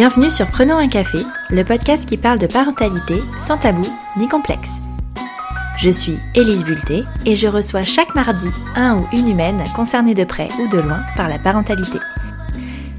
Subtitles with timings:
[0.00, 1.18] Bienvenue sur Prenons un café,
[1.50, 3.16] le podcast qui parle de parentalité
[3.46, 3.86] sans tabou
[4.16, 4.80] ni complexe.
[5.76, 10.24] Je suis Élise Bulté et je reçois chaque mardi un ou une humaine concernée de
[10.24, 11.98] près ou de loin par la parentalité.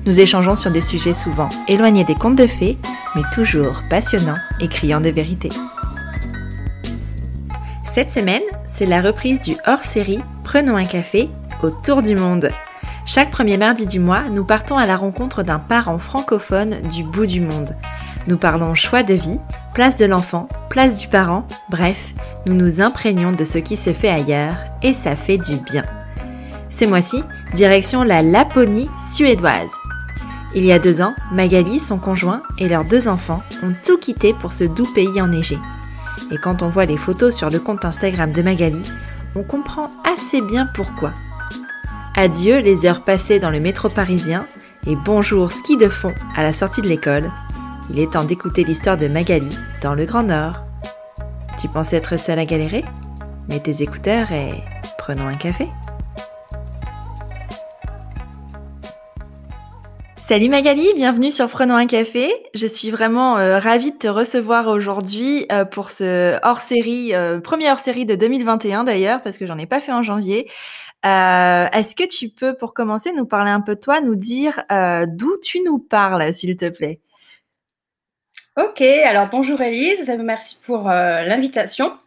[0.06, 2.78] Nous échangeons sur des sujets souvent éloignés des contes de fées,
[3.16, 5.50] mais toujours passionnants et criants de vérité.
[7.82, 11.32] Cette semaine, c'est la reprise du hors-série Prenons un café
[11.64, 12.52] autour du monde.
[13.06, 17.26] Chaque premier mardi du mois, nous partons à la rencontre d'un parent francophone du bout
[17.26, 17.76] du monde.
[18.28, 19.40] Nous parlons choix de vie,
[19.74, 22.14] place de l'enfant, place du parent, bref,
[22.46, 25.84] nous nous imprégnons de ce qui se fait ailleurs et ça fait du bien.
[26.70, 27.24] Ce mois-ci,
[27.56, 29.72] direction la Laponie suédoise.
[30.54, 34.34] Il y a deux ans, Magali, son conjoint et leurs deux enfants ont tout quitté
[34.34, 35.58] pour ce doux pays enneigé.
[36.32, 38.84] Et quand on voit les photos sur le compte Instagram de Magali,
[39.36, 41.14] on comprend assez bien pourquoi.
[42.16, 44.46] Adieu les heures passées dans le métro parisien
[44.86, 47.32] et bonjour ski de fond à la sortie de l'école.
[47.90, 50.60] Il est temps d'écouter l'histoire de Magali dans le Grand Nord.
[51.62, 52.84] Tu pensais être seule à galérer?
[53.50, 54.52] Mets tes écouteurs et
[54.98, 55.70] prenons un café.
[60.18, 62.32] Salut Magali, bienvenue sur Prenons un café.
[62.54, 67.70] Je suis vraiment euh, ravie de te recevoir aujourd'hui euh, pour ce hors-série, euh, premier
[67.70, 70.50] hors-série de 2021 d'ailleurs, parce que j'en ai pas fait en janvier.
[71.06, 74.64] Euh, est-ce que tu peux, pour commencer, nous parler un peu de toi, nous dire
[74.72, 77.00] euh, d'où tu nous parles, s'il te plaît?
[78.58, 81.98] Ok, alors bonjour Elise, merci pour euh, l'invitation.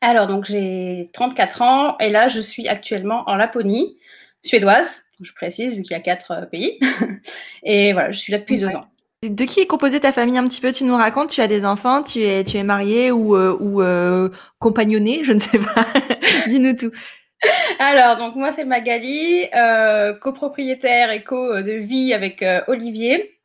[0.00, 3.96] Alors donc j'ai 34 ans et là je suis actuellement en Laponie,
[4.44, 6.78] suédoise, je précise vu qu'il y a quatre pays.
[7.62, 8.84] et voilà, je suis là depuis deux ans.
[9.22, 11.64] De qui est composée ta famille un petit peu Tu nous racontes Tu as des
[11.64, 13.82] enfants Tu es tu es mariée ou ou
[14.60, 15.86] compagnonnée Je ne sais pas.
[16.46, 16.92] Dis-nous tout.
[17.78, 23.38] Alors, donc moi, c'est Magali, euh, copropriétaire et co de vie avec euh, Olivier.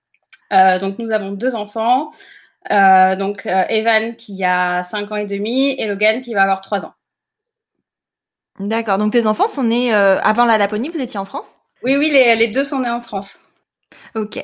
[0.51, 2.11] Euh, donc, nous avons deux enfants.
[2.69, 6.93] donc, Evan qui a 5 ans et demi et Logan qui va avoir 3 ans.
[8.59, 8.97] D'accord.
[8.97, 10.89] Donc, tes enfants sont nés avant la Laponie.
[10.89, 11.59] Vous étiez en France?
[11.83, 13.39] Oui, oui, les, les deux sont nés en France.
[14.15, 14.43] Ok.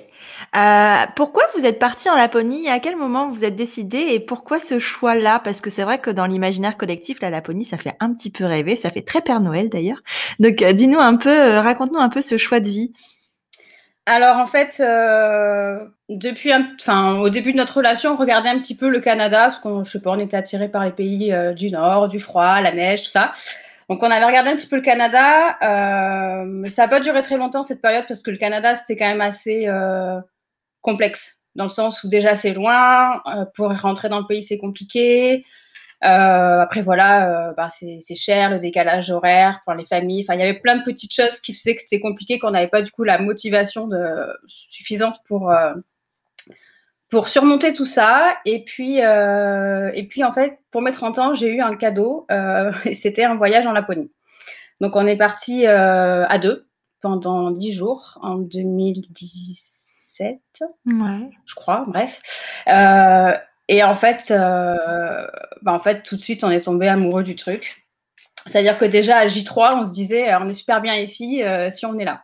[0.55, 2.69] Euh, pourquoi vous êtes parti en Laponie?
[2.69, 3.97] À quel moment vous êtes décidé?
[3.97, 5.39] Et pourquoi ce choix-là?
[5.43, 8.45] Parce que c'est vrai que dans l'imaginaire collectif, la Laponie, ça fait un petit peu
[8.45, 10.01] rêver, ça fait très Père Noël d'ailleurs.
[10.39, 12.93] Donc, euh, dis-nous un peu, euh, raconte-nous un peu ce choix de vie.
[14.05, 14.81] Alors en fait,
[16.09, 16.51] depuis,
[16.81, 19.83] enfin au début de notre relation, on regardait un petit peu le Canada parce qu'on,
[20.05, 23.33] on était attiré par les pays du Nord, du froid, la neige, tout ça.
[23.89, 27.23] Donc on avait regardé un petit peu le Canada, euh, mais ça n'a pas duré
[27.23, 30.19] très longtemps cette période parce que le Canada c'était quand même assez euh,
[30.81, 34.59] complexe dans le sens où déjà c'est loin, euh, pour rentrer dans le pays c'est
[34.59, 35.43] compliqué.
[36.05, 40.23] Euh, après voilà, euh, bah, c'est cher, le décalage horaire pour les familles.
[40.23, 42.67] Enfin il y avait plein de petites choses qui faisaient que c'était compliqué, qu'on n'avait
[42.67, 43.97] pas du coup la motivation de,
[44.47, 45.51] suffisante pour
[47.09, 48.37] pour surmonter tout ça.
[48.45, 52.25] Et puis, euh, et puis en fait, pour mes 30 ans, j'ai eu un cadeau.
[52.31, 54.11] Euh, et c'était un voyage en Laponie.
[54.81, 56.67] Donc on est parti euh, à deux
[57.01, 60.39] pendant 10 jours en 2017,
[60.87, 61.29] ouais.
[61.45, 61.85] je crois.
[61.87, 62.21] Bref.
[62.67, 63.33] Euh,
[63.67, 65.27] et en fait, euh,
[65.61, 67.85] bah en fait, tout de suite, on est tombé amoureux du truc.
[68.45, 71.41] C'est-à-dire que déjà à J3, on se disait, on est super bien ici
[71.71, 72.23] si on est là.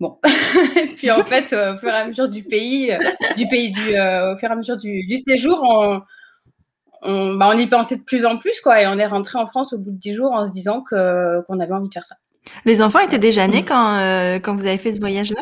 [0.00, 0.18] Bon,
[0.76, 2.98] et puis en fait, au fur et à mesure du pays, euh,
[3.36, 6.00] du pays du, euh, au fur et à mesure du, du séjour, on,
[7.02, 8.80] on, bah, on, y pensait de plus en plus, quoi.
[8.80, 11.42] Et on est rentré en France au bout de dix jours en se disant que
[11.46, 12.14] qu'on avait envie de faire ça.
[12.64, 15.40] Les enfants étaient déjà nés quand euh, quand vous avez fait ce voyage-là?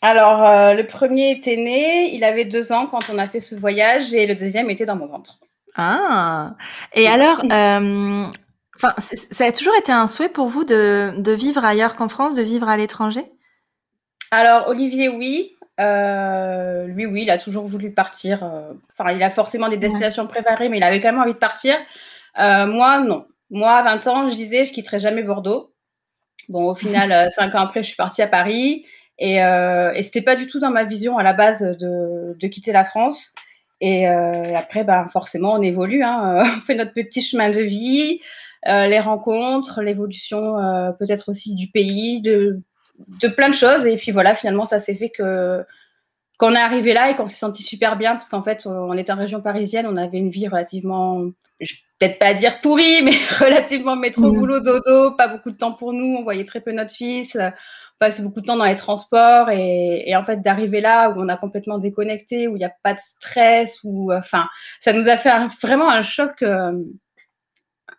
[0.00, 3.54] Alors euh, le premier était né, il avait deux ans quand on a fait ce
[3.54, 5.38] voyage, et le deuxième était dans mon ventre.
[5.76, 6.54] Ah.
[6.94, 7.42] Et alors.
[8.82, 12.34] Enfin, ça a toujours été un souhait pour vous de, de vivre ailleurs qu'en France,
[12.34, 13.26] de vivre à l'étranger?
[14.30, 15.56] Alors, Olivier, oui.
[15.80, 18.44] Euh, lui, oui, il a toujours voulu partir.
[18.44, 21.38] Euh, enfin, il a forcément des destinations préparées, mais il avait quand même envie de
[21.38, 21.76] partir.
[22.38, 23.24] Euh, moi, non.
[23.50, 25.72] Moi, à 20 ans, je disais, je quitterai jamais Bordeaux.
[26.48, 28.84] Bon, au final, cinq ans après, je suis partie à Paris.
[29.18, 32.46] Et, euh, et c'était pas du tout dans ma vision à la base de, de
[32.46, 33.32] quitter la France.
[33.80, 36.04] Et après, ben, forcément, on évolue.
[36.04, 36.42] Hein.
[36.56, 38.20] on fait notre petit chemin de vie,
[38.66, 40.54] les rencontres, l'évolution
[40.98, 42.62] peut-être aussi du pays, de,
[43.08, 43.86] de plein de choses.
[43.86, 45.64] Et puis voilà, finalement, ça s'est fait que
[46.38, 49.12] qu'on est arrivé là et qu'on s'est senti super bien parce qu'en fait, on était
[49.12, 51.22] en région parisienne, on avait une vie relativement,
[51.60, 54.34] je peut-être pas dire pourrie, mais relativement métro, mmh.
[54.34, 57.52] boulot, dodo, pas beaucoup de temps pour nous, on voyait très peu notre fils, on
[57.98, 61.28] passait beaucoup de temps dans les transports et, et en fait d'arriver là où on
[61.28, 64.48] a complètement déconnecté, où il n'y a pas de stress, ou enfin,
[64.80, 66.40] ça nous a fait un, vraiment un choc.
[66.40, 66.72] Euh,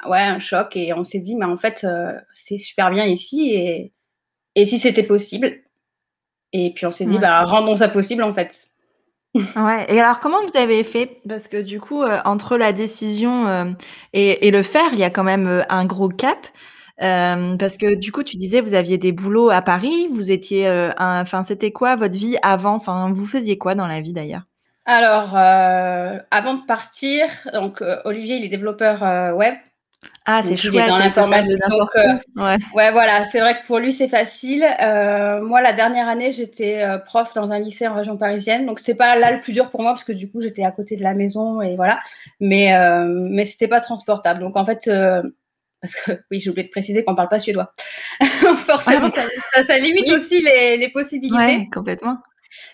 [0.08, 3.52] ouais, un choc et on s'est dit, mais en fait, euh, c'est super bien ici
[3.54, 3.94] et,
[4.56, 5.54] et si c'était possible.
[6.54, 7.20] Et puis on s'est dit, ouais.
[7.20, 8.72] bah, rendons ça possible en fait.
[9.56, 9.86] Ouais.
[9.88, 11.22] Et alors, comment vous avez fait?
[11.28, 13.66] Parce que du coup, euh, entre la décision euh,
[14.14, 16.48] et, et, le faire, il y a quand même euh, un gros cap.
[16.98, 20.08] Parce que du coup, tu disais, vous aviez des boulots à Paris.
[20.12, 20.70] Vous étiez,
[21.00, 22.76] enfin, c'était quoi votre vie avant?
[22.76, 24.44] Enfin, vous faisiez quoi dans la vie d'ailleurs?
[24.86, 29.56] Alors, avant de partir, donc Olivier, il est développeur web.
[30.26, 30.88] Ah, c'est chouette.
[30.88, 31.58] dans l'informatique.
[31.96, 32.58] Euh, ouais.
[32.76, 32.92] ouais.
[32.92, 33.26] voilà.
[33.26, 34.66] C'est vrai que pour lui, c'est facile.
[34.82, 38.66] Euh, moi, la dernière année, j'étais euh, prof dans un lycée en région parisienne.
[38.66, 40.72] Donc, c'était pas là le plus dur pour moi parce que du coup, j'étais à
[40.72, 42.00] côté de la maison et voilà.
[42.40, 44.42] Mais, euh, mais c'était pas transportable.
[44.42, 44.90] Donc, en fait,
[45.82, 47.74] parce que oui, j'ai oublié de préciser qu'on parle pas suédois.
[48.20, 49.24] Forcément, ça,
[49.64, 51.36] ça, limite aussi les, les possibilités.
[51.36, 52.18] Ouais, complètement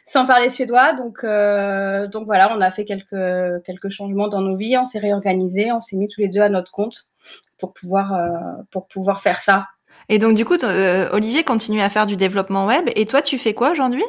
[0.06, 0.94] sans parler suédois.
[0.94, 5.00] Donc, euh, donc voilà, on a fait quelques, quelques changements dans nos vies, on s'est
[5.00, 7.10] réorganisé, on s'est mis tous les deux à notre compte
[7.58, 8.28] pour pouvoir, euh,
[8.72, 9.68] pour pouvoir faire ça.
[10.10, 12.90] Et donc, du coup, euh, Olivier continue à faire du développement web.
[12.96, 14.06] Et toi, tu fais quoi aujourd'hui?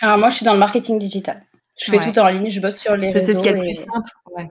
[0.00, 1.42] Alors, moi, je suis dans le marketing digital.
[1.78, 3.26] Je fais tout en ligne, je bosse sur les réseaux.
[3.26, 4.10] C'est ce qui est le plus simple.
[4.36, 4.48] Ouais.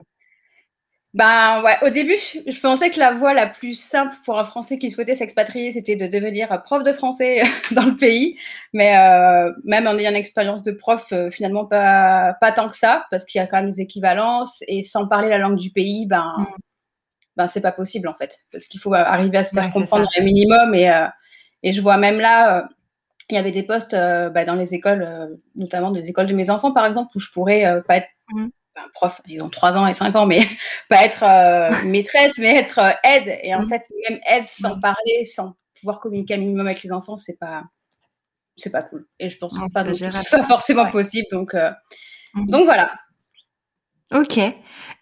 [1.14, 4.80] Ben ouais, au début, je pensais que la voie la plus simple pour un Français
[4.80, 8.36] qui souhaitait s'expatrier, c'était de devenir prof de français dans le pays.
[8.72, 12.76] Mais euh, même en ayant une expérience de prof, euh, finalement pas pas tant que
[12.76, 15.70] ça, parce qu'il y a quand même des équivalences et sans parler la langue du
[15.70, 16.46] pays, ben mm.
[17.36, 20.24] ben c'est pas possible en fait, parce qu'il faut arriver à se faire comprendre un
[20.24, 21.06] minimum et euh,
[21.62, 22.68] et je vois même là.
[23.30, 26.72] Il y avait des postes bah, dans les écoles, notamment des écoles de mes enfants,
[26.72, 28.48] par exemple, où je pourrais pas être mm
[28.94, 30.40] prof, ils ont 3 ans et 5 ans, mais
[30.88, 33.38] pas être euh, maîtresse, mais être euh, aide.
[33.42, 33.68] Et en mmh.
[33.68, 34.80] fait, même aide sans mmh.
[34.80, 37.64] parler, sans pouvoir communiquer un minimum avec les enfants, c'est pas,
[38.56, 39.06] c'est pas cool.
[39.18, 41.26] Et je pense pas, que ce soit forcément possible.
[41.30, 41.70] Donc, euh,
[42.34, 42.46] mmh.
[42.46, 42.92] donc voilà.
[44.14, 44.38] Ok.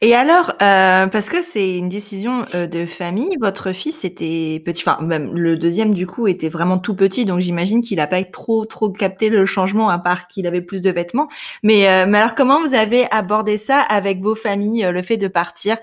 [0.05, 4.82] Et alors, euh, parce que c'est une décision euh, de famille, votre fils était petit,
[4.85, 8.25] enfin même le deuxième du coup était vraiment tout petit, donc j'imagine qu'il n'a pas
[8.25, 11.29] trop trop capté le changement à part qu'il avait plus de vêtements.
[11.62, 15.29] Mais, euh, mais alors comment vous avez abordé ça avec vos familles, le fait de
[15.29, 15.76] partir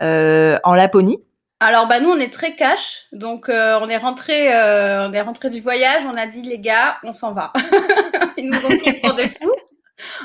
[0.00, 1.24] en Laponie?
[1.58, 5.60] Alors bah nous on est très cash, donc on est rentré, on est rentré du
[5.60, 7.52] voyage, on a dit les gars, on s'en va.
[8.36, 9.50] Ils nous ont pris pour des fous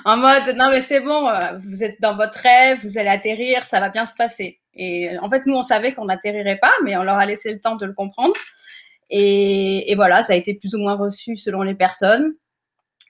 [0.06, 3.64] en mode non mais c'est bon, euh, vous êtes dans votre rêve, vous allez atterrir,
[3.66, 4.60] ça va bien se passer.
[4.74, 7.60] Et en fait nous on savait qu'on n'atterrirait pas, mais on leur a laissé le
[7.60, 8.36] temps de le comprendre.
[9.12, 12.36] Et, et, voilà, ça a été plus ou moins reçu selon les personnes.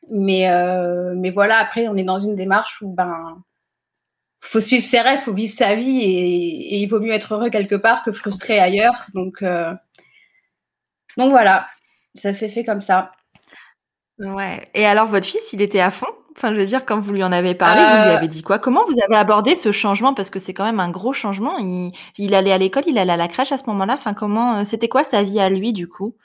[0.10, 3.44] Mais euh, mais voilà, après on est dans une démarche où ben
[4.42, 7.50] faut suivre ses rêves, faut vivre sa vie et, et il vaut mieux être heureux
[7.50, 9.06] quelque part que frustré ailleurs.
[9.14, 9.74] Donc euh,
[11.18, 11.68] donc voilà,
[12.16, 13.12] ça s'est fait comme ça.
[14.20, 14.68] Ouais.
[14.74, 16.08] Et alors votre fils, il était à fond?
[16.40, 18.18] Enfin, je veux dire, quand vous lui en avez parlé, vous lui euh.
[18.18, 18.60] avez dit quoi?
[18.60, 20.14] Comment vous avez abordé ce changement?
[20.14, 21.58] Parce que c'est quand même un gros changement.
[21.58, 23.96] Il, il allait à l'école, il allait à la crèche à ce moment-là.
[23.96, 26.16] Enfin, comment euh, C'était quoi sa vie à lui, du coup?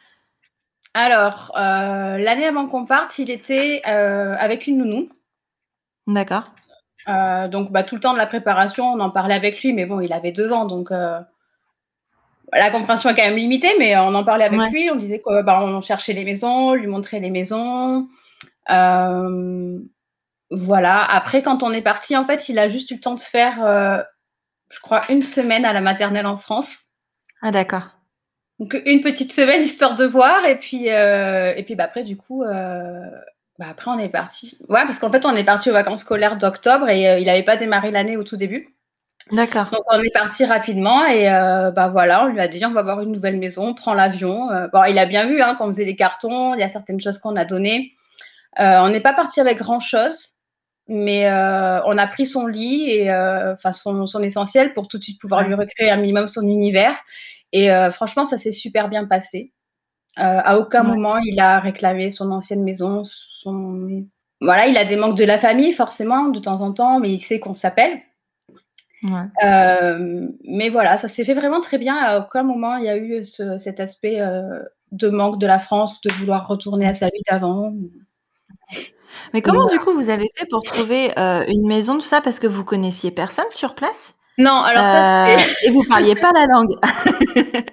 [0.95, 5.09] Alors, euh, l'année avant qu'on parte, il était avec une nounou.
[6.07, 6.45] D'accord.
[7.09, 9.99] donc, bah, tout le temps de la préparation, on en parlait avec lui, mais bon,
[10.01, 10.91] il avait deux ans, donc
[12.53, 14.89] la compréhension est quand même limitée, mais on en parlait avec lui.
[14.93, 18.07] On disait qu'on bah, on cherchait les maisons, lui montrait les maisons.
[18.71, 19.79] Euh,
[20.57, 21.05] voilà.
[21.05, 23.65] Après, quand on est parti, en fait, il a juste eu le temps de faire,
[23.65, 24.03] euh,
[24.71, 26.79] je crois, une semaine à la maternelle en France.
[27.43, 27.91] Ah, d'accord.
[28.61, 30.45] Donc une petite semaine histoire de voir.
[30.47, 33.01] Et puis euh, et puis bah après du coup euh,
[33.59, 34.57] bah après on est parti.
[34.69, 37.57] Ouais parce qu'en fait on est parti aux vacances scolaires d'octobre et il n'avait pas
[37.57, 38.77] démarré l'année au tout début.
[39.33, 39.71] D'accord.
[39.71, 42.83] Donc on est parti rapidement et euh, bah voilà on lui a dit on va
[42.83, 44.49] voir une nouvelle maison on prend l'avion.
[44.73, 47.01] Bon il a bien vu hein quand on faisait les cartons il y a certaines
[47.01, 47.95] choses qu'on a données.
[48.57, 50.34] On n'est pas parti avec grand chose
[50.89, 54.99] mais euh, on a pris son lit et euh, enfin son, son, essentiel pour tout
[54.99, 56.97] de suite pouvoir lui recréer un minimum son univers.
[57.53, 59.53] Et euh, franchement, ça s'est super bien passé.
[60.17, 63.03] à aucun moment il a réclamé son ancienne maison.
[63.05, 64.05] Son...
[64.41, 67.21] Voilà, il a des manques de la famille forcément de temps en temps, mais il
[67.21, 68.01] sait qu'on s'appelle.
[69.05, 69.29] Ouais.
[70.45, 71.97] mais voilà, ça s'est fait vraiment très bien.
[71.97, 74.21] À aucun moment il y a eu ce, cet aspect
[74.93, 77.73] de manque de la France, de vouloir retourner à sa vie d'avant.
[79.33, 82.39] Mais comment du coup vous avez fait pour trouver euh, une maison, tout ça, parce
[82.39, 84.15] que vous connaissiez personne sur place?
[84.39, 86.77] Non, alors ça euh, Et vous parliez pas la langue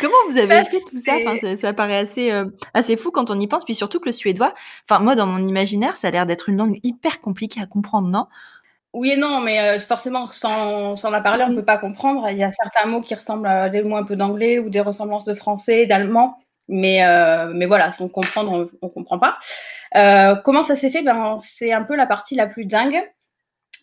[0.00, 3.38] Comment vous avez fait tout ça, enfin, ça, paraît assez, euh, assez fou quand on
[3.38, 4.52] y pense, puis surtout que le suédois,
[4.88, 8.08] enfin moi dans mon imaginaire, ça a l'air d'être une langue hyper compliquée à comprendre,
[8.08, 8.26] non?
[8.92, 12.28] Oui et non, mais forcément, sans, sans la parler, on ne peut pas comprendre.
[12.30, 14.80] Il y a certains mots qui ressemblent à des mots un peu d'anglais ou des
[14.80, 16.38] ressemblances de français, d'allemand.
[16.68, 19.36] Mais, euh, mais voilà, sans comprendre, on, ne comprend pas.
[19.96, 21.02] Euh, comment ça s'est fait?
[21.02, 23.00] Ben, C'est un peu la partie la plus dingue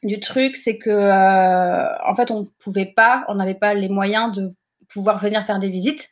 [0.04, 4.32] du truc, c'est que euh, en fait, on pouvait pas, on n'avait pas les moyens
[4.32, 4.52] de
[4.90, 6.10] pouvoir venir faire des visites.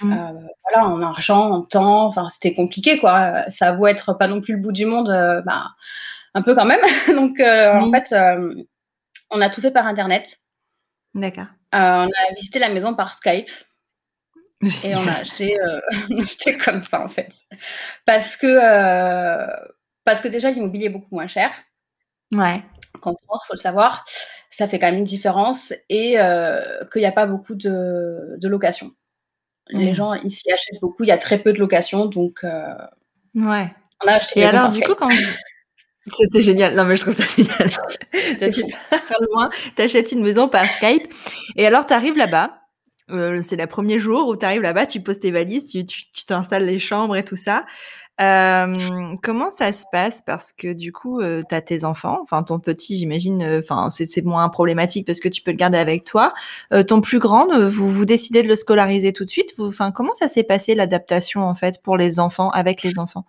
[0.00, 0.12] Mmh.
[0.12, 3.48] Euh, voilà, en argent, en temps, enfin, c'était compliqué, quoi.
[3.48, 5.70] Ça a être pas non plus le bout du monde, ben,
[6.34, 6.80] un peu quand même.
[7.08, 8.14] Donc, en fait,
[9.30, 10.40] on a tout fait par Internet.
[11.14, 11.46] D'accord.
[11.72, 13.48] on a visité la maison par Skype.
[14.62, 15.56] Et on a acheté,
[16.64, 17.34] comme ça, en fait.
[18.04, 18.58] Parce que,
[20.04, 21.50] parce que déjà, l'immobilier est beaucoup moins cher.
[22.32, 22.62] Ouais.
[23.00, 24.04] Qu'en France, il faut le savoir.
[24.50, 25.72] Ça fait quand même une différence.
[25.88, 26.16] Et
[26.92, 28.90] qu'il n'y a pas beaucoup de, de location.
[29.68, 29.94] Les mmh.
[29.94, 31.04] gens ici achètent beaucoup.
[31.04, 32.06] Il y a très peu de location.
[32.06, 33.74] Donc, ouais.
[34.02, 35.08] on a acheté Et alors, du coup, quand.
[36.32, 36.74] C'est génial.
[36.74, 37.70] Non, mais je trouve ça génial.
[38.52, 38.62] tu
[39.30, 41.02] loin, achètes une maison par Skype.
[41.56, 42.63] Et alors, tu arrives là-bas.
[43.10, 45.84] Euh, c'est le premier jour où tu arrives là-bas, tu poses tes valises, tu
[46.26, 47.64] t'installes les chambres et tout ça.
[48.20, 48.72] Euh,
[49.22, 50.22] comment ça se passe?
[50.22, 53.90] Parce que du coup, euh, tu as tes enfants, enfin ton petit, j'imagine, euh, enfin
[53.90, 56.32] c'est moins problématique parce que tu peux le garder avec toi.
[56.86, 59.50] ton plus grand, vous vous décidez de le scolariser tout de suite?
[59.58, 63.24] Enfin, comment ça s'est passé l'adaptation en fait pour les enfants avec les enfants?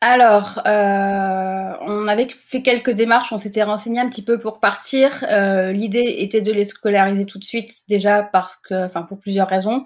[0.00, 5.24] Alors, euh, on avait fait quelques démarches, on s'était renseigné un petit peu pour partir.
[5.28, 9.48] Euh, l'idée était de les scolariser tout de suite, déjà parce que, enfin, pour plusieurs
[9.48, 9.84] raisons,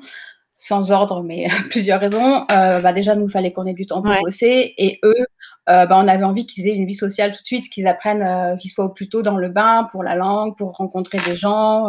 [0.55, 2.45] sans ordre, mais plusieurs raisons.
[2.53, 5.27] Euh, bah déjà, nous, fallait qu'on ait du temps pour bosser, et eux,
[5.67, 8.71] bah, on avait envie qu'ils aient une vie sociale tout de suite, qu'ils apprennent, qu'ils
[8.71, 11.87] soient plutôt dans le bain pour la langue, pour rencontrer des gens.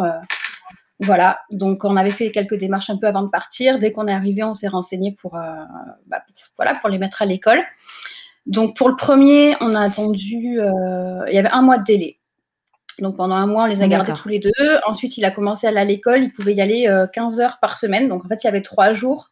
[1.00, 3.78] Voilà, donc on avait fait quelques démarches un peu avant de partir.
[3.78, 7.26] Dès qu'on est arrivé, on s'est renseigné pour, bah, pour, voilà, pour les mettre à
[7.26, 7.62] l'école.
[8.46, 12.18] Donc pour le premier, on a attendu, euh, il y avait un mois de délai.
[12.98, 14.52] Donc pendant un mois, on les a gardés tous les deux.
[14.86, 16.22] Ensuite, il a commencé à aller à l'école.
[16.22, 18.08] Il pouvait y aller 15 euh, heures par semaine.
[18.08, 19.30] Donc en fait, il y avait trois jours,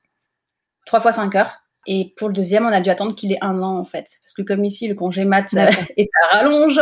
[0.86, 1.62] trois fois 5 heures.
[1.86, 4.20] Et pour le deuxième, on a dû attendre qu'il ait un an en fait.
[4.24, 5.52] Parce que comme ici, le congé mat
[5.96, 6.80] est à rallonge,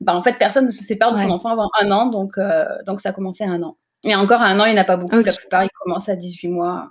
[0.00, 2.06] bah, en fait, personne ne se sépare de son enfant avant un an.
[2.06, 3.76] Donc, euh, donc ça a commencé à un an.
[4.04, 5.16] Et encore à un an, il n'y en a pas beaucoup.
[5.16, 6.90] La plupart, ils commencent à 18 mois.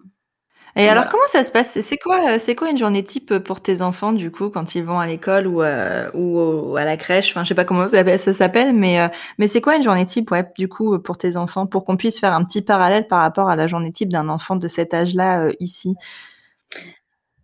[0.77, 1.81] Et alors, comment ça se passe?
[1.81, 4.84] C'est quoi, euh, c'est quoi une journée type pour tes enfants, du coup, quand ils
[4.84, 7.31] vont à l'école ou, euh, ou à la crèche?
[7.31, 9.07] Enfin, je sais pas comment ça, s'appelle, mais, euh,
[9.39, 12.19] mais c'est quoi une journée type, ouais, du coup, pour tes enfants, pour qu'on puisse
[12.19, 15.50] faire un petit parallèle par rapport à la journée type d'un enfant de cet âge-là
[15.60, 15.96] ici?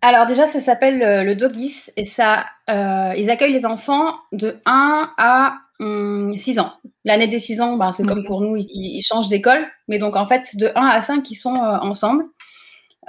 [0.04, 5.56] Alors déjà, ça s'appelle le Dogis et ça, ils accueillent les enfants de 1 à
[5.80, 6.74] 6 hum, ans.
[7.04, 10.16] L'année des 6 ans, ben, c'est comme pour nous, ils, ils changent d'école, mais donc
[10.16, 12.26] en fait, de 1 à 5, ils sont ensemble.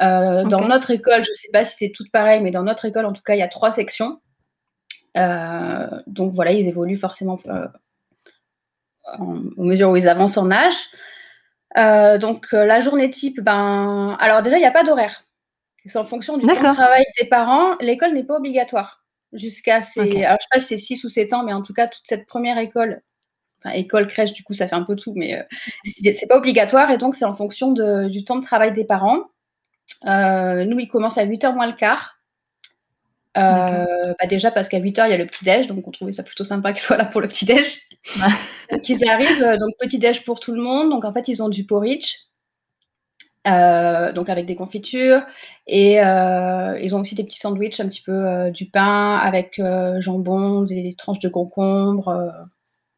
[0.01, 2.85] Euh, dans notre école, je ne sais pas si c'est tout pareil, mais dans notre
[2.85, 4.21] école, en tout cas, il y a trois sections.
[5.17, 7.69] Euh, donc voilà, ils évoluent forcément euh,
[9.19, 10.75] au mesure où ils avancent en âge.
[12.21, 15.25] donc la journée type, ben, alors déjà, il n'y a pas d'horaire.
[15.87, 17.77] C'est en fonction du temps de travail des parents.
[17.81, 21.33] L'école n'est pas obligatoire jusqu'à ces, alors je sais pas si c'est 6 ou 7
[21.35, 23.03] ans, mais en tout cas, toute cette première école,
[23.59, 25.47] enfin école, crèche, du coup, ça fait un peu tout, mais
[25.85, 29.25] c'est pas obligatoire et donc c'est en fonction du temps de travail des parents.
[30.07, 32.19] Euh, nous, il commence à 8h moins le quart.
[33.37, 36.23] Euh, bah déjà parce qu'à 8h, il y a le petit-déj, donc on trouvait ça
[36.23, 37.81] plutôt sympa qu'ils soient là pour le petit-déj.
[38.71, 40.91] donc ils arrivent, euh, donc petit-déj pour tout le monde.
[40.91, 42.15] Donc en fait, ils ont du porridge,
[43.45, 45.23] donc avec des confitures.
[45.67, 49.61] Et ils ont aussi des petits sandwichs, un petit peu du pain avec
[49.99, 52.31] jambon, des tranches de concombre.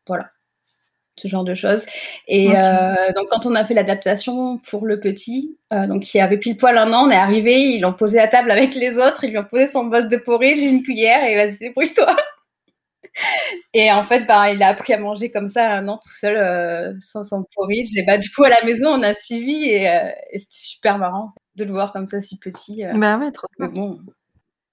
[0.07, 0.27] voilà
[1.17, 1.85] ce genre de choses.
[2.29, 6.39] Et euh, donc, quand on a fait l'adaptation pour le petit, euh, donc il avait
[6.39, 9.25] pile poil un an, on est arrivé, ils l'ont posé à table avec les autres,
[9.25, 12.15] ils lui ont posé son bol de porridge, une cuillère, et vas-y, débrouille-toi.
[13.75, 16.37] et en fait, bah, il a appris à manger comme ça un an tout seul,
[16.37, 17.97] euh, sans son porridge.
[17.97, 21.33] Et bah, du coup, à la maison, on a suivi, et, et c'était super marrant
[21.57, 22.83] de le voir comme ça, si petit.
[22.95, 23.99] bah ouais, trop bon.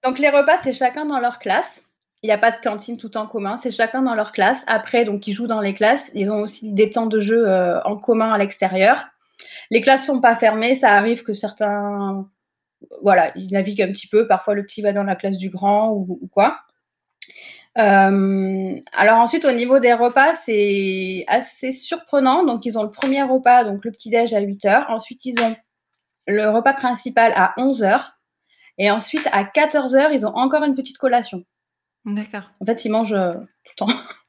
[0.04, 1.82] Donc, les repas, c'est chacun dans leur classe.
[2.24, 4.64] Il n'y a pas de cantine tout en commun, c'est chacun dans leur classe.
[4.66, 6.10] Après, donc ils jouent dans les classes.
[6.14, 9.04] Ils ont aussi des temps de jeu euh, en commun à l'extérieur.
[9.70, 10.74] Les classes sont pas fermées.
[10.74, 12.26] Ça arrive que certains,
[13.02, 14.26] voilà, ils naviguent un petit peu.
[14.26, 16.60] Parfois, le petit va dans la classe du grand ou, quoi.
[17.76, 22.42] Euh, alors ensuite, au niveau des repas, c'est assez surprenant.
[22.42, 25.54] Donc, ils ont le premier repas, donc le petit-déj à 8 h Ensuite, ils ont
[26.26, 28.00] le repas principal à 11 h
[28.78, 31.44] Et ensuite, à 14 h ils ont encore une petite collation.
[32.04, 32.42] D'accord.
[32.60, 33.32] En fait, ils mangent euh,
[33.76, 33.86] tout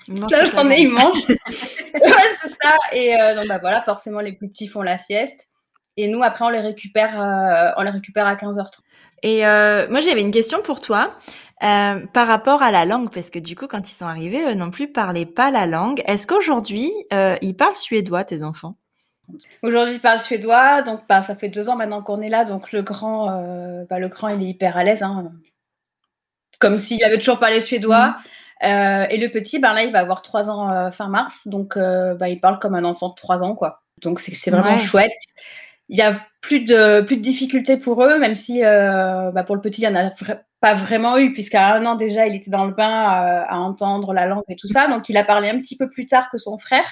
[0.08, 0.30] le temps.
[0.32, 1.28] la journée, ils mangent.
[1.28, 2.76] ouais, c'est ça.
[2.94, 5.50] Et euh, donc, bah voilà, forcément, les plus petits font la sieste.
[5.98, 8.80] Et nous, après, on les récupère, euh, on les récupère à 15h30.
[9.24, 9.42] Et
[9.90, 11.16] moi, j'avais une question pour toi
[11.60, 14.70] par rapport à la langue, parce que du coup, quand ils sont arrivés, eux non
[14.70, 16.02] plus parlaient pas la langue.
[16.06, 18.76] Est-ce qu'aujourd'hui, ils parlent suédois, tes enfants?
[19.64, 20.84] Aujourd'hui, ils parlent suédois.
[20.84, 22.46] Donc, bah, ça fait deux ans maintenant qu'on est là.
[22.46, 23.28] Donc, le grand,
[23.90, 25.02] bah, le grand, il est hyper à l'aise.
[25.02, 25.32] Hein
[26.60, 28.10] comme s'il avait toujours parlé suédois.
[28.10, 28.16] Mm.
[28.64, 31.78] Euh, et le petit, ben là, il va avoir trois ans euh, fin mars, donc
[31.78, 33.82] euh, bah, il parle comme un enfant de trois ans, quoi.
[34.02, 35.12] Donc c'est vraiment chouette.
[35.90, 39.62] Il y a plus de plus de difficultés pour eux, même si bah, pour le
[39.62, 40.10] petit, il y en a
[40.60, 44.26] pas vraiment eu, puisqu'à un an déjà, il était dans le bain à, entendre la
[44.26, 44.88] langue et tout ça.
[44.88, 46.86] Donc, il a parlé un petit peu plus tard que son frère.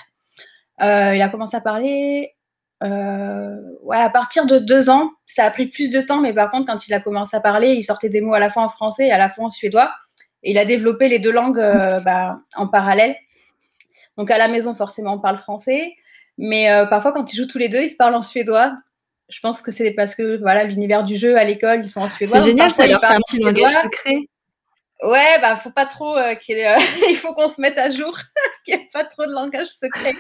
[0.80, 2.36] il a commencé à parler
[2.84, 5.12] ouais, à partir de deux ans.
[5.26, 7.74] Ça a pris plus de temps, mais par contre, quand il a commencé à parler,
[7.74, 9.94] il sortait des mots à la fois en français et à la fois en suédois.
[10.44, 11.64] Et il a développé les deux langues
[12.04, 13.16] bah, en parallèle.
[14.18, 15.94] Donc, à la maison, forcément, on parle français.
[16.38, 18.74] Mais parfois, quand ils jouent tous les deux, ils se parlent en suédois
[19.30, 22.10] je pense que c'est parce que voilà l'univers du jeu à l'école, ils sont en
[22.10, 22.38] suédois.
[22.38, 24.16] C'est génial, ça leur fait un petit langage secret.
[25.02, 26.78] Ouais, bah faut pas trop euh, qu'il euh,
[27.10, 28.18] il faut qu'on se mette à jour,
[28.66, 30.14] qu'il n'y ait pas trop de langage secret.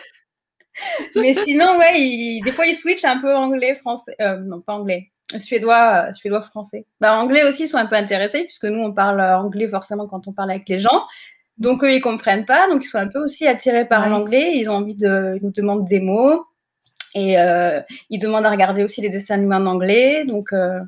[1.15, 5.11] Mais sinon, ouais, des fois ils switchent un peu anglais, français, euh, non pas anglais,
[5.37, 6.85] suédois, suédois, français.
[6.99, 10.27] Bah anglais aussi ils sont un peu intéressés puisque nous on parle anglais forcément quand
[10.27, 11.03] on parle avec les gens.
[11.57, 14.53] Donc eux ils comprennent pas, donc ils sont un peu aussi attirés par l'anglais.
[14.55, 16.45] Ils ont envie de, ils nous demandent des mots.
[17.15, 20.25] Et euh, ils demandent à regarder aussi les dessins animés en anglais.
[20.25, 20.79] Donc, euh,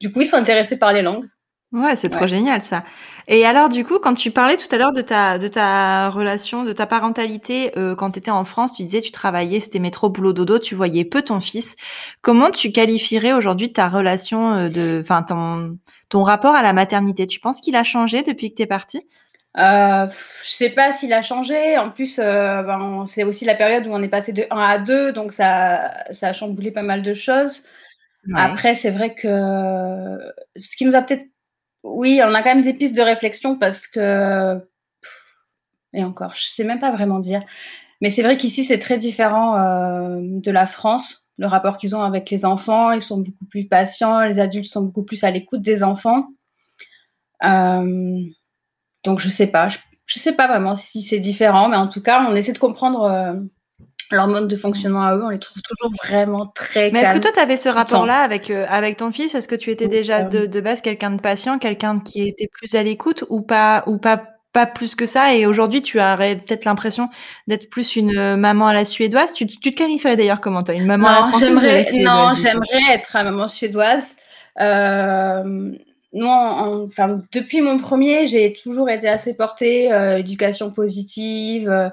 [0.00, 1.28] du coup, ils sont intéressés par les langues.
[1.74, 2.84] Ouais, c'est trop génial ça.
[3.26, 6.62] Et alors du coup, quand tu parlais tout à l'heure de ta de ta relation,
[6.62, 10.08] de ta parentalité euh, quand tu étais en France, tu disais tu travaillais, c'était métro
[10.08, 11.74] boulot dodo, tu voyais peu ton fils.
[12.22, 15.76] Comment tu qualifierais aujourd'hui ta relation euh, de enfin ton
[16.10, 17.26] ton rapport à la maternité?
[17.26, 19.08] Tu penses qu'il a changé depuis que tu es partie?
[19.56, 20.06] Euh,
[20.44, 21.76] je sais pas s'il a changé.
[21.76, 24.78] En plus, euh, ben, c'est aussi la période où on est passé de 1 à
[24.78, 27.64] 2, donc ça, ça a chamboulé pas mal de choses.
[28.34, 29.28] Après, c'est vrai que
[30.56, 31.26] ce qui nous a peut-être.
[31.84, 34.58] Oui, on a quand même des pistes de réflexion parce que.
[35.92, 37.44] Et encore, je sais même pas vraiment dire.
[38.00, 41.30] Mais c'est vrai qu'ici, c'est très différent euh, de la France.
[41.38, 44.82] Le rapport qu'ils ont avec les enfants, ils sont beaucoup plus patients, les adultes sont
[44.82, 46.28] beaucoup plus à l'écoute des enfants.
[47.44, 48.22] Euh,
[49.04, 49.78] donc je sais pas, je,
[50.16, 53.02] ne sais pas vraiment si c'est différent, mais en tout cas, on essaie de comprendre
[53.02, 53.34] euh,
[54.10, 55.22] leur mode de fonctionnement à eux.
[55.24, 56.90] On les trouve toujours vraiment très.
[56.90, 59.34] Mais est-ce que toi, tu avais ce rapport-là avec euh, avec ton fils?
[59.34, 62.74] Est-ce que tu étais déjà de, de base quelqu'un de patient, quelqu'un qui était plus
[62.74, 65.34] à l'écoute ou pas ou pas pas plus que ça?
[65.34, 67.08] Et aujourd'hui tu as peut-être l'impression
[67.48, 69.32] d'être plus une euh, maman à la suédoise.
[69.32, 70.74] Tu, tu te qualifierais d'ailleurs comment toi?
[70.74, 74.14] Une maman non, à la française j'aimerais, Non, j'aimerais être une maman suédoise.
[74.60, 75.72] Euh,
[76.14, 81.88] non, enfin, depuis mon premier, j'ai toujours été assez portée euh, éducation positive, euh,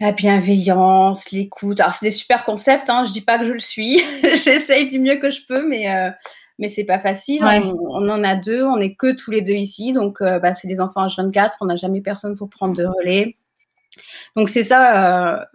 [0.00, 1.80] la bienveillance, l'écoute.
[1.80, 4.00] Alors c'est des super concepts, hein, je dis pas que je le suis,
[4.44, 6.10] j'essaye du mieux que je peux, mais euh,
[6.58, 7.42] mais c'est pas facile.
[7.42, 10.68] On, en a deux, on est que tous les deux ici, donc euh, bah, c'est
[10.68, 13.36] des enfants H24, on n'a jamais personne pour prendre de relais.
[14.36, 15.46] Donc c'est ça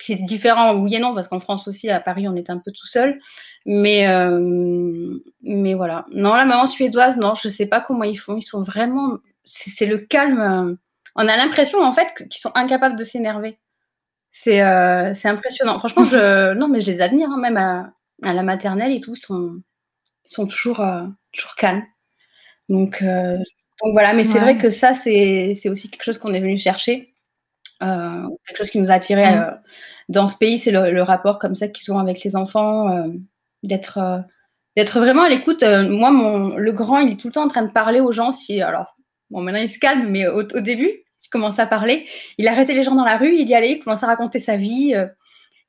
[0.00, 2.58] qui est différent, oui et non, parce qu'en France aussi, à Paris, on est un
[2.58, 3.20] peu tout seul.
[3.66, 6.06] Mais, euh, mais voilà.
[6.12, 8.36] Non, la maman suédoise, non, je sais pas comment ils font.
[8.36, 9.18] Ils sont vraiment.
[9.44, 10.76] C'est le calme.
[11.16, 13.58] On a l'impression, en fait, qu'ils sont incapables de s'énerver.
[14.30, 15.78] C'est euh, impressionnant.
[15.78, 17.92] Franchement, je, non, mais je les admire, hein, même à,
[18.22, 19.60] à, la maternelle et tout, ils sont,
[20.24, 21.82] ils sont toujours, euh, toujours calmes.
[22.68, 23.36] Donc, euh,
[23.82, 27.14] donc voilà, mais c'est vrai que ça, c'est aussi quelque chose qu'on est venu chercher.
[27.80, 29.40] Quelque chose qui nous a attiré mmh.
[29.40, 29.50] euh,
[30.10, 33.08] dans ce pays, c'est le, rapport comme ça qu'ils ont avec les enfants,
[33.62, 34.22] d'être
[34.76, 35.64] d'être vraiment à l'écoute.
[35.64, 38.32] moi, mon, le grand, il est tout le temps en train de parler aux gens.
[38.32, 38.96] Si, alors,
[39.30, 40.90] bon, maintenant il se calme, mais au, début,
[41.24, 42.06] il commençait à parler.
[42.38, 44.56] Il arrêtait les gens dans la rue, il y allait, il commençait à raconter sa
[44.56, 44.94] vie.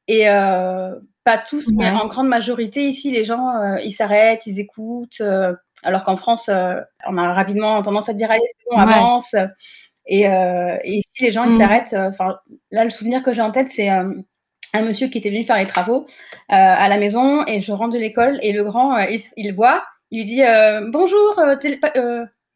[0.08, 0.26] et
[1.24, 5.22] pas tous, mais en grande majorité, ici, les gens, ils s'arrêtent, ils écoutent.
[5.84, 9.36] alors qu'en France, on a rapidement tendance à dire allez, c'est bon, avance.
[10.08, 11.58] Et, euh, et ici, les gens, ils mm.
[11.58, 11.94] s'arrêtent.
[11.94, 12.38] Euh, enfin,
[12.72, 14.14] là, le souvenir que j'ai en tête, c'est euh,
[14.74, 16.08] un monsieur qui était venu faire les travaux
[16.48, 20.20] à la maison et je rentre de l'école et le grand, il, il, voit, il
[20.20, 20.42] lui dit
[20.92, 21.42] bonjour,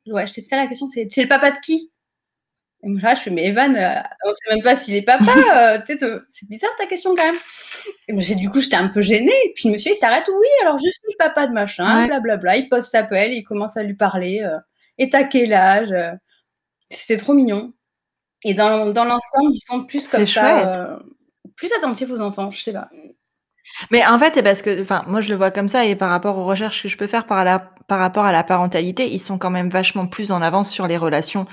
[0.08, 1.92] ouais, c'est ça la question, c'est le papa de qui?
[2.84, 5.26] Et moi, là, je fais, mais Evan, on sait même pas s'il est papa.
[5.88, 7.36] c'est bizarre ta question quand même.
[8.08, 9.34] Et j'ai du coup, j'étais un peu gênée.
[9.46, 10.28] Et puis le monsieur, il s'arrête.
[10.28, 12.58] Oui, alors je suis le papa de machin, blablabla.
[12.58, 14.48] Il pose sa pelle, il commence à lui parler.
[14.98, 15.94] et t'as quel âge
[16.90, 17.74] c'était trop mignon.
[18.44, 21.00] Et dans, dans l'ensemble, ils sont plus comme ça, euh,
[21.56, 22.90] plus attentifs aux enfants, je sais pas.
[23.92, 26.10] Mais en fait, c'est parce que, enfin, moi je le vois comme ça et par
[26.10, 29.20] rapport aux recherches que je peux faire par, la, par rapport à la parentalité, ils
[29.20, 31.46] sont quand même vachement plus en avance sur les relations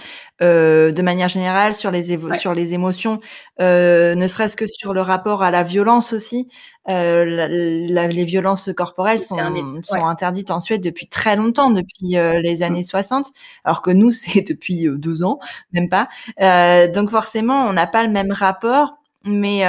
[0.43, 3.21] euh, de manière générale, sur les sur les émotions,
[3.61, 6.49] euh, ne serait-ce que sur le rapport à la violence aussi.
[6.89, 9.39] Euh, les violences corporelles sont,
[9.83, 12.63] sont interdites en Suède depuis très longtemps, depuis euh, les mmh.
[12.63, 13.33] années 60,
[13.65, 15.39] alors que nous c'est depuis euh, deux ans,
[15.73, 16.09] même pas.
[16.89, 19.65] donc forcément, on n'a pas le même rapport, mais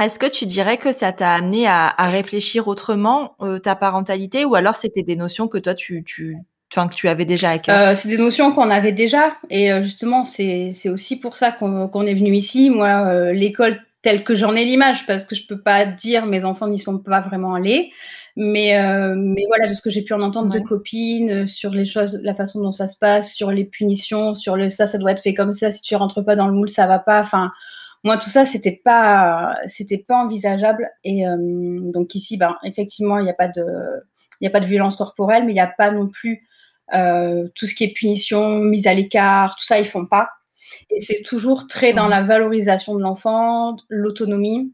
[0.00, 4.44] est-ce que tu dirais que ça t'a amené à, à réfléchir autrement euh, ta parentalité
[4.44, 6.36] ou alors c'était des notions que toi tu, tu,
[6.72, 7.78] enfin, que tu avais déjà à cœur?
[7.78, 12.06] Euh, C'est des notions qu'on avait déjà et euh, justement c'est, aussi pour ça qu'on,
[12.06, 12.70] est venu ici.
[12.70, 16.44] Moi, euh, l'école tel que j'en ai l'image, parce que je peux pas dire mes
[16.44, 17.90] enfants n'y sont pas vraiment allés.
[18.36, 18.76] Mais,
[19.16, 22.34] mais voilà, de ce que j'ai pu en entendre de copines sur les choses, la
[22.34, 25.34] façon dont ça se passe, sur les punitions, sur le ça, ça doit être fait
[25.34, 25.70] comme ça.
[25.70, 27.20] Si tu rentres pas dans le moule, ça va pas.
[27.20, 27.52] Enfin,
[28.04, 30.90] moi, tout ça, c'était pas, c'était pas envisageable.
[31.04, 33.64] Et euh, donc ici, ben, effectivement, il n'y a pas de,
[34.40, 36.46] il y a pas de violence corporelle, mais il n'y a pas non plus
[37.54, 40.28] tout ce qui est punition, mise à l'écart, tout ça, ils font pas.
[40.90, 44.72] Et c'est toujours très dans la valorisation de l'enfant, l'autonomie.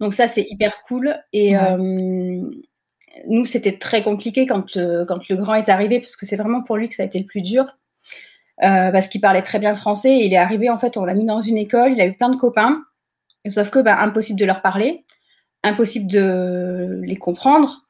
[0.00, 1.16] Donc ça, c'est hyper cool.
[1.32, 1.76] Et euh,
[3.28, 6.76] nous, c'était très compliqué quand, quand le grand est arrivé, parce que c'est vraiment pour
[6.76, 7.64] lui que ça a été le plus dur.
[8.62, 10.10] Euh, parce qu'il parlait très bien français.
[10.10, 12.14] Et il est arrivé, en fait, on l'a mis dans une école, il a eu
[12.14, 12.82] plein de copains.
[13.48, 15.04] Sauf que, bah, impossible de leur parler,
[15.62, 17.86] impossible de les comprendre.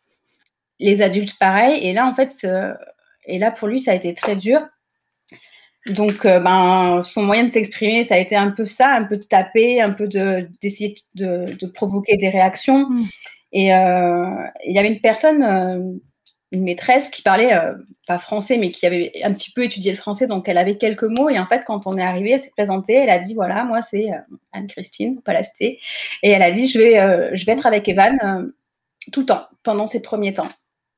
[0.81, 1.87] Les adultes, pareil.
[1.87, 2.75] Et là, en fait, euh,
[3.27, 4.61] et là, pour lui, ça a été très dur.
[5.87, 9.17] Donc, euh, ben, son moyen de s'exprimer, ça a été un peu ça, un peu
[9.17, 12.91] de taper, un peu d'essayer de, de, provoquer des réactions.
[12.91, 13.05] Mm.
[13.53, 16.01] Et il y avait une personne,
[16.53, 17.59] une maîtresse, qui parlait
[18.07, 21.03] pas français, mais qui avait un petit peu étudié le français, donc elle avait quelques
[21.03, 21.29] mots.
[21.29, 23.83] Et en fait, quand on est arrivé, elle s'est présentée, elle a dit voilà, moi
[23.83, 24.09] c'est
[24.53, 25.81] Anne-Christine Palasté,
[26.23, 28.53] et elle a dit je vais, je vais être avec Evan
[29.13, 30.49] tout le temps pendant ces premiers temps.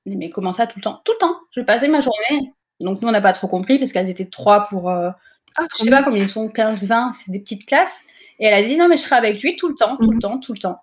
[0.07, 1.01] Mais comment ça tout le temps?
[1.05, 1.37] Tout le temps.
[1.51, 4.27] Je vais passer ma journée donc nous, on n'a pas trop compris parce qu'elles étaient
[4.27, 5.11] trois pour, euh,
[5.57, 8.03] ah, je sais pas combien ils sont, 15, 20, c'est des petites classes.
[8.39, 10.17] Et elle a dit non, mais je serai avec lui tout le temps, tout le
[10.17, 10.21] mhm.
[10.21, 10.79] temps, tout le temps.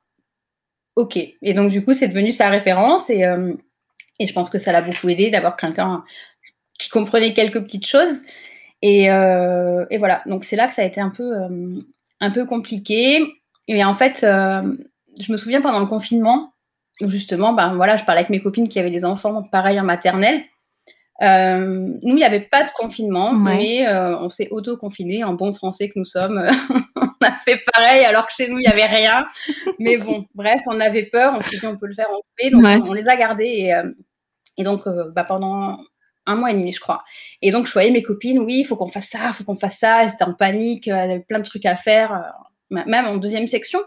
[0.95, 1.17] Ok.
[1.17, 3.53] Et donc du coup, c'est devenu sa référence et, euh,
[4.19, 6.03] et je pense que ça l'a beaucoup aidé d'avoir quelqu'un
[6.79, 8.21] qui comprenait quelques petites choses.
[8.81, 10.21] Et, euh, et, voilà.
[10.25, 11.79] Donc c'est là que ça a été un peu, euh,
[12.19, 13.25] un peu compliqué.
[13.67, 16.53] Et en fait, je me souviens pendant le confinement
[17.01, 19.83] où justement, ben voilà, je parlais avec mes copines qui avaient des enfants pareil en
[19.83, 20.43] maternelle.
[21.21, 25.53] Euh, nous, il n'y avait pas de confinement, mais euh, on s'est auto-confiné en bon
[25.53, 26.45] français que nous sommes.
[27.25, 29.25] on a fait pareil alors que chez nous, il n'y avait rien.
[29.79, 32.43] mais bon, bref, on avait peur, on s'est dit on peut le faire, on le
[32.43, 32.49] fait.
[32.49, 33.45] Donc, on, les a gardés.
[33.45, 33.91] Et, euh,
[34.57, 34.83] et donc,
[35.15, 35.79] bah, pendant
[36.25, 37.03] un mois et demi, je crois.
[37.41, 39.55] Et donc, je voyais mes copines, oui, il faut qu'on fasse ça, il faut qu'on
[39.55, 40.07] fasse ça.
[40.07, 42.33] J'étais en panique, il y avait plein de trucs à faire.
[42.69, 43.81] Même en deuxième section,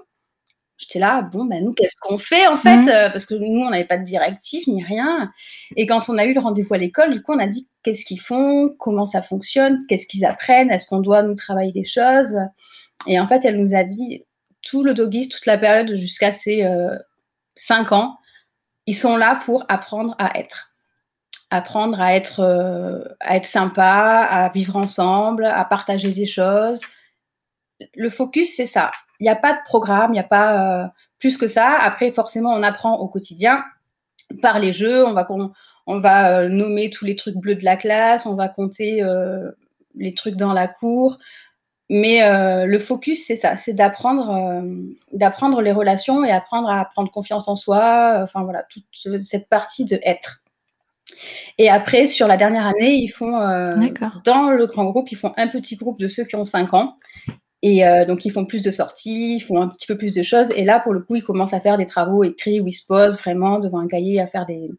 [0.78, 2.88] J'étais là, bon, ben nous, qu'est-ce qu'on fait en fait mmh.
[2.88, 5.32] euh, Parce que nous, on n'avait pas de directif ni rien.
[5.74, 8.04] Et quand on a eu le rendez-vous à l'école, du coup, on a dit qu'est-ce
[8.04, 12.36] qu'ils font, comment ça fonctionne, qu'est-ce qu'ils apprennent, est-ce qu'on doit nous travailler des choses?
[13.06, 14.24] Et en fait, elle nous a dit
[14.62, 16.96] tout le dogis, toute la période jusqu'à ces euh,
[17.56, 18.18] 5 ans,
[18.86, 20.72] ils sont là pour apprendre à être.
[21.50, 26.80] Apprendre à être, euh, à être sympa, à vivre ensemble, à partager des choses.
[27.94, 30.88] Le focus, c'est ça il n'y a pas de programme, il n'y a pas euh,
[31.18, 31.78] plus que ça.
[31.80, 33.64] Après, forcément, on apprend au quotidien
[34.42, 35.04] par les jeux.
[35.04, 35.26] On va,
[35.86, 39.02] on, va euh, nommer tous les trucs bleus de la classe, on va compter
[39.94, 41.18] les trucs dans la cour.
[41.90, 42.20] Mais
[42.66, 44.62] le focus, c'est ça, c'est d'apprendre,
[45.12, 48.20] d'apprendre les relations et apprendre à prendre confiance en soi.
[48.22, 48.84] Enfin voilà, toute
[49.24, 50.42] cette partie de être.
[51.56, 55.48] Et après, sur la dernière année, ils font, dans le grand groupe, ils font un
[55.48, 56.96] petit groupe de ceux qui ont 5 ans.
[57.62, 60.22] Et euh, donc, ils font plus de sorties, ils font un petit peu plus de
[60.22, 60.50] choses.
[60.54, 62.86] Et là, pour le coup, ils commencent à faire des travaux écrits où ils se
[62.86, 64.70] posent vraiment devant un cahier à faire des,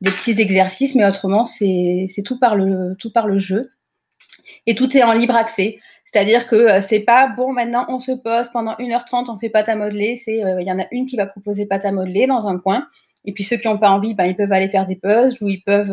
[0.00, 0.94] des petits exercices.
[0.94, 3.72] Mais autrement, c'est tout, par le, tout par le jeu.
[4.66, 5.80] Et tout est en libre accès.
[6.14, 9.68] C'est-à-dire que euh, c'est pas bon, maintenant on se pose pendant 1h30, on fait pâte
[9.68, 10.16] à modeler.
[10.16, 12.58] C'est euh, il y en a une qui va proposer pâte à modeler dans un
[12.58, 12.86] coin.
[13.24, 15.48] Et puis ceux qui n'ont pas envie, ben, ils peuvent aller faire des puzzles ou
[15.48, 15.92] ils peuvent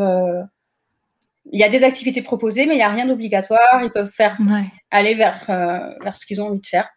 [1.52, 3.82] il y a des activités proposées, mais il n'y a rien d'obligatoire.
[3.82, 4.38] Ils peuvent faire
[4.90, 6.90] aller vers, euh, vers ce qu'ils ont envie de faire.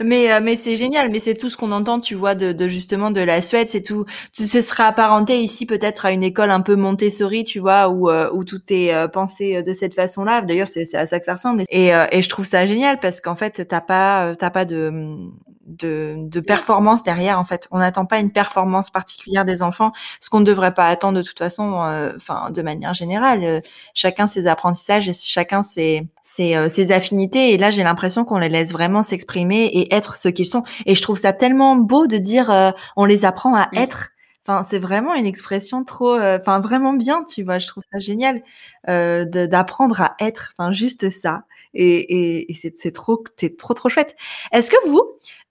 [0.00, 2.66] Mais euh, mais c'est génial, mais c'est tout ce qu'on entend, tu vois, de, de,
[2.66, 4.06] justement de la Suède, c'est tout.
[4.32, 8.08] Tu ce sera apparenté ici peut-être à une école un peu Montessori, tu vois, où
[8.10, 10.40] euh, où tout est pensé de cette façon-là.
[10.40, 11.64] D'ailleurs, c'est à ça que ça ressemble.
[11.68, 15.30] Et et je trouve ça génial parce qu'en fait, t'as pas t'as pas de
[15.78, 17.68] de, de performance derrière en fait.
[17.70, 21.22] On n'attend pas une performance particulière des enfants, ce qu'on ne devrait pas attendre de
[21.22, 23.44] toute façon, euh, enfin de manière générale.
[23.44, 23.60] Euh,
[23.94, 27.52] chacun ses apprentissages et chacun ses ses, euh, ses affinités.
[27.52, 30.62] Et là, j'ai l'impression qu'on les laisse vraiment s'exprimer et être ce qu'ils sont.
[30.86, 34.10] Et je trouve ça tellement beau de dire on les apprend à être.
[34.46, 37.58] Enfin, c'est vraiment une expression trop, enfin vraiment bien, tu vois.
[37.58, 38.42] Je trouve ça génial
[38.86, 40.52] d'apprendre à être.
[40.56, 44.14] Enfin, juste ça et, et, c'est trop, c'est trop trop chouette.
[44.52, 45.02] Est-ce que vous,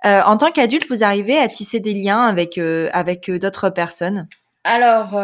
[0.06, 3.70] euh, en tant qu'adulte, vous arrivez à tisser des liens avec euh, avec euh, d'autres
[3.70, 4.28] personnes?
[4.64, 5.16] Alors,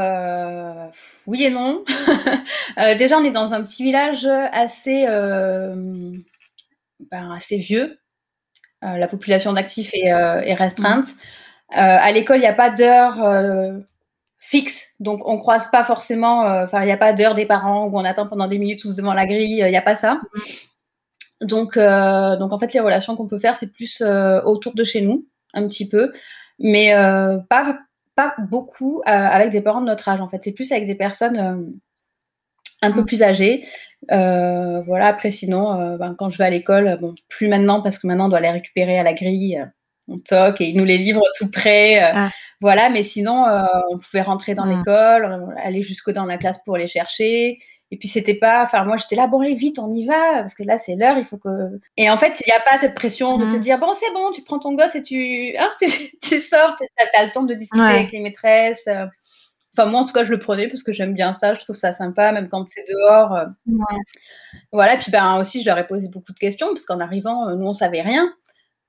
[1.27, 1.83] oui et non.
[2.97, 6.23] déjà, on est dans un petit village assez, ben,
[7.31, 7.99] assez vieux.
[8.81, 11.09] la population d'actifs est, est, restreinte.
[11.69, 13.83] À l'école, il n'y a pas d'heure
[14.39, 16.39] fixe, donc on croise pas forcément.
[16.63, 18.95] Enfin, il n'y a pas d'heure des parents où on attend pendant des minutes tous
[18.95, 19.59] devant la grille.
[19.59, 20.19] Il n'y a pas ça.
[21.41, 24.01] Donc, donc en fait, les relations qu'on peut faire, c'est plus
[24.45, 26.11] autour de chez nous, un petit peu,
[26.59, 26.93] mais
[27.49, 27.79] pas
[28.15, 30.21] pas beaucoup avec des parents de notre âge.
[30.21, 31.77] En fait, c'est plus avec des personnes
[32.81, 33.05] un peu mmh.
[33.05, 33.63] plus âgées.
[34.09, 35.07] voilà.
[35.07, 38.29] Après, sinon, ben, quand je vais à l'école, bon, plus maintenant parce que maintenant on
[38.29, 39.63] doit les récupérer à la grille
[40.07, 42.03] on toque et ils nous les livrent tout près.
[42.03, 42.29] Euh, ah.
[42.61, 44.77] Voilà, mais sinon, euh, on pouvait rentrer dans mmh.
[44.77, 47.59] l'école, euh, aller jusque dans la classe pour les chercher.
[47.91, 50.55] Et puis c'était pas, enfin moi j'étais là, bon allez vite, on y va, parce
[50.55, 51.79] que là c'est l'heure, il faut que.
[51.95, 53.59] Et en fait, il n'y a pas cette pression de te mmh.
[53.59, 55.71] dire, bon c'est bon, tu prends ton gosse et tu, hein,
[56.21, 56.85] tu, sors, tu
[57.17, 58.89] as, le temps de discuter avec les maîtresses.
[59.73, 61.75] Enfin moi en tout cas je le prenais parce que j'aime bien ça, je trouve
[61.75, 63.39] ça sympa, même quand c'est dehors.
[64.73, 67.67] Voilà, puis ben aussi je leur ai posé beaucoup de questions, parce qu'en arrivant, nous
[67.67, 68.33] on savait rien.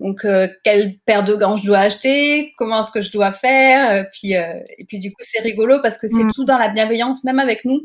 [0.01, 3.91] Donc, euh, quelle paire de gants je dois acheter, comment est-ce que je dois faire,
[3.91, 6.33] euh, puis euh, et puis du coup c'est rigolo parce que c'est mm.
[6.35, 7.81] tout dans la bienveillance même avec nous.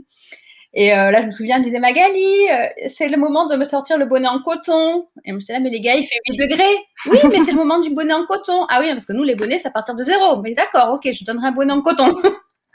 [0.73, 2.47] Et là je me souviens, elle disait Magali,
[2.87, 5.07] c'est le moment de me sortir le bonnet en coton.
[5.23, 6.75] Et je me disais là mais les gars il fait 8 degrés.
[7.11, 8.65] Oui mais c'est le moment du bonnet en coton.
[8.69, 10.41] Ah oui parce que nous les bonnets c'est à partir de zéro.
[10.41, 12.13] Mais d'accord ok je donnerai un bonnet en coton.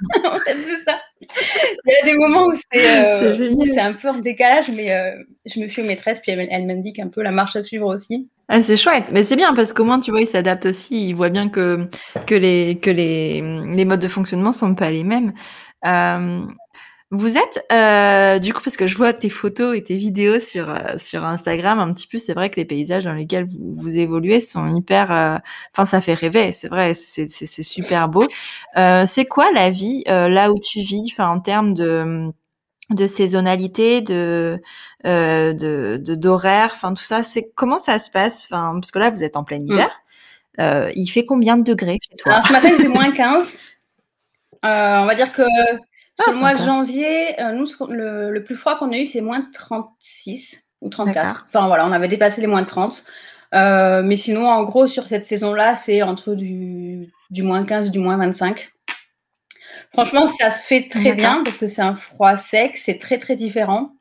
[0.25, 1.01] en fait, c'est ça.
[1.21, 5.67] Il y a des moments où c'est euh, un peu en décalage, mais je me
[5.67, 8.29] fie aux maîtresses, puis elles m'indiquent un peu la marche à suivre aussi.
[8.49, 11.15] Ah, c'est chouette, mais c'est bien parce qu'au moins tu vois, il s'adapte aussi, il
[11.15, 11.89] voit bien que
[12.27, 15.35] que les que les les modes de fonctionnement sont pas les mêmes.
[15.85, 16.47] Euh,
[17.11, 20.69] vous êtes euh, du coup parce que je vois tes photos et tes vidéos sur
[20.69, 23.97] euh, sur Instagram un petit peu, c'est vrai que les paysages dans lesquels vous, vous
[23.97, 25.39] évoluez sont hyper, euh,
[25.73, 27.29] enfin ça fait rêver, c'est vrai, c'est
[27.63, 28.27] super beau.
[28.77, 32.31] C'est quoi la vie là où tu vis, enfin en termes de
[32.91, 34.61] de saisonnalité, de
[35.05, 37.23] de d'horaire, enfin tout ça.
[37.23, 38.47] C'est comment ça se passe?
[38.51, 39.67] Enfin parce que là vous êtes en plein mm.
[39.67, 40.03] hiver.
[40.95, 42.35] Il fait combien de degrés chez toi?
[42.35, 43.61] Alors, Ce matin c'est moins 15.
[44.65, 45.43] Euh, on va dire que
[46.19, 49.07] ah, sur le mois de janvier, euh, nous le, le, plus froid qu'on a eu
[49.07, 51.45] c'est moins 36 ou 34.
[51.47, 53.05] Enfin voilà, on avait dépassé les moins 30.
[53.55, 57.99] Euh, mais sinon en gros sur cette saison-là c'est entre du du moins 15 du
[57.99, 58.71] moins 25.
[59.93, 63.35] Franchement, ça se fait très bien parce que c'est un froid sec, c'est très très
[63.35, 63.93] différent.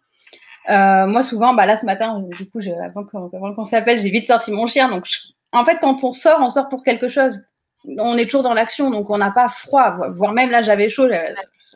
[0.69, 3.05] Euh, moi, souvent, bah là ce matin, du coup, avant
[3.53, 4.89] qu'on s'appelle, j'ai vite sorti mon chien.
[4.89, 5.07] Donc,
[5.53, 7.47] en fait, quand on sort, on sort pour quelque chose.
[7.99, 9.97] On est toujours dans l'action, donc on n'a pas froid.
[10.09, 11.07] Voire même là, j'avais chaud,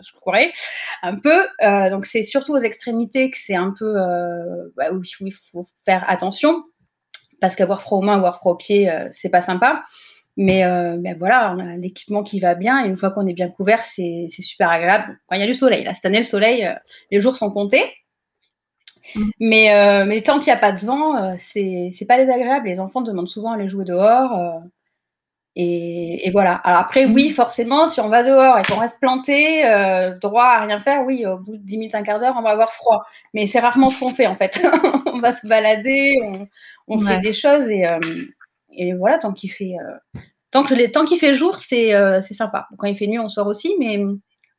[0.05, 0.51] je courais
[1.01, 1.47] un peu.
[1.63, 5.67] Euh, donc, c'est surtout aux extrémités que c'est un peu euh, bah, où, il faut
[5.85, 6.63] faire attention
[7.39, 9.83] parce qu'avoir froid aux mains, avoir froid aux pieds, c'est pas sympa.
[10.37, 13.33] Mais, euh, mais, voilà, on a l'équipement qui va bien et une fois qu'on est
[13.33, 15.19] bien couvert, c'est super agréable.
[15.27, 16.73] Quand il y a du soleil, là, cette année, le soleil, euh,
[17.11, 17.83] les jours sont comptés.
[19.15, 19.29] Mm.
[19.39, 22.67] Mais, euh, mais tant qu'il n'y a pas de vent, euh, c'est pas désagréable.
[22.67, 24.61] Les enfants demandent souvent à aller jouer dehors.
[25.57, 26.53] Euh, et, et, voilà.
[26.55, 27.33] Alors après, oui, mm.
[27.33, 29.63] forcément, si on va dehors et qu'on reste planté,
[30.21, 32.51] droit à rien faire, oui, au bout de 10 minutes, un quart d'heure, on va
[32.51, 33.03] avoir froid.
[33.33, 34.65] Mais c'est rarement ce qu'on fait, en fait.
[35.05, 36.47] on va se balader, on,
[36.95, 37.85] on fait des choses et
[38.73, 40.19] et voilà, tant qu'il fait, euh,
[40.51, 42.67] tant que les, tant qu'il fait jour, c'est euh, c'est sympa.
[42.77, 43.99] Quand il fait nuit, on sort aussi, mais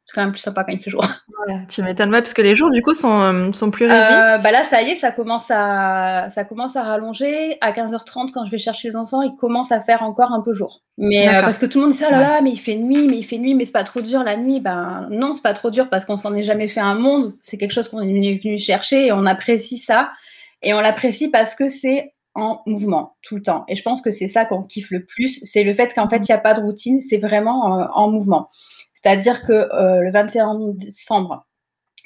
[0.05, 1.05] c'est quand même plus sympa quand il fait jour.
[1.69, 4.43] tu m'étonnes, pas parce que les jours, du coup, sont, euh, sont plus réduits.
[4.43, 7.59] bah là, ça y est, ça commence à, ça commence à rallonger.
[7.61, 10.53] À 15h30, quand je vais chercher les enfants, il commence à faire encore un peu
[10.53, 10.83] jour.
[10.99, 13.19] Mais parce que tout le monde dit ça, là, là, mais il fait nuit, mais
[13.19, 14.61] il fait nuit, mais c'est pas trop dur la nuit.
[14.61, 17.35] Ben non, c'est pas trop dur parce qu'on s'en est jamais fait un monde.
[17.43, 20.11] C'est quelque chose qu'on est venu chercher et on apprécie ça.
[20.63, 23.65] Et on l'apprécie parce que c'est en mouvement tout le temps.
[23.69, 26.19] Et je pense que c'est ça qu'on kiffe le plus, c'est le fait qu'en fait,
[26.19, 28.49] il n'y a pas de routine, c'est vraiment euh, en mouvement.
[29.03, 31.47] C'est-à-dire que euh, le 21 décembre,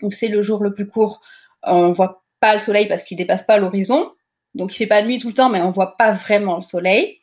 [0.02, 1.20] où c'est le jour le plus court,
[1.62, 4.12] on voit pas le soleil parce qu'il dépasse pas l'horizon.
[4.54, 7.18] Donc il fait pas nuit tout le temps, mais on voit pas vraiment le soleil.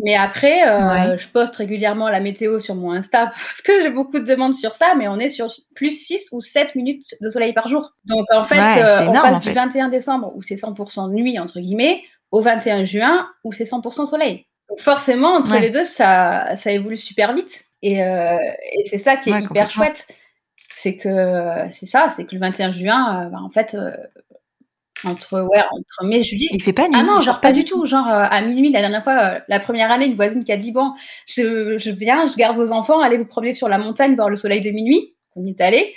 [0.00, 4.20] Mais après, euh, je poste régulièrement la météo sur mon Insta parce que j'ai beaucoup
[4.20, 7.52] de demandes sur ça, mais on est sur plus 6 ou 7 minutes de soleil
[7.52, 7.94] par jour.
[8.04, 12.04] Donc en fait, euh, on passe du 21 décembre où c'est 100% nuit, entre guillemets,
[12.30, 14.46] au 21 juin où c'est 100% soleil.
[14.68, 17.67] Donc forcément, entre les deux, ça, ça évolue super vite.
[17.82, 18.36] Et, euh,
[18.72, 20.06] et c'est ça qui est hyper chouette.
[20.70, 23.76] C'est que c'est ça, c'est que le 21 juin, bah, en fait,
[25.04, 26.48] entre, ouais, entre mai et juillet.
[26.52, 26.96] Il fait pas nuit.
[26.96, 27.86] Ah non, genre pas du tout.
[27.86, 30.56] Genre euh, à minuit, la dernière fois, euh, la première année, une voisine qui a
[30.56, 30.94] dit Bon,
[31.26, 34.36] je, je, viens, je garde vos enfants, allez vous promener sur la montagne, voir le
[34.36, 35.14] soleil de minuit.
[35.36, 35.94] On y est allé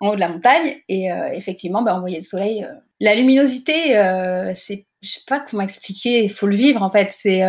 [0.00, 2.66] en haut de la montagne et euh, effectivement, bah, on voyait le soleil.
[3.00, 3.94] La luminosité,
[4.54, 7.10] c'est, je sais pas comment expliquer, il faut le vivre en fait.
[7.12, 7.42] C'est,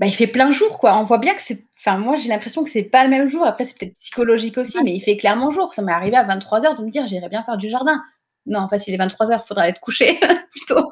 [0.00, 0.98] bah, il fait plein jour quoi.
[0.98, 3.44] On voit bien que c'est, enfin, moi j'ai l'impression que c'est pas le même jour.
[3.44, 5.74] Après, c'est peut-être psychologique aussi, mais il fait clairement jour.
[5.74, 8.00] Ça m'est arrivé à 23h de me dire J'irais bien faire du jardin.
[8.46, 10.18] Non, en fait, il est 23 heures, il faudra être couché
[10.50, 10.90] plutôt.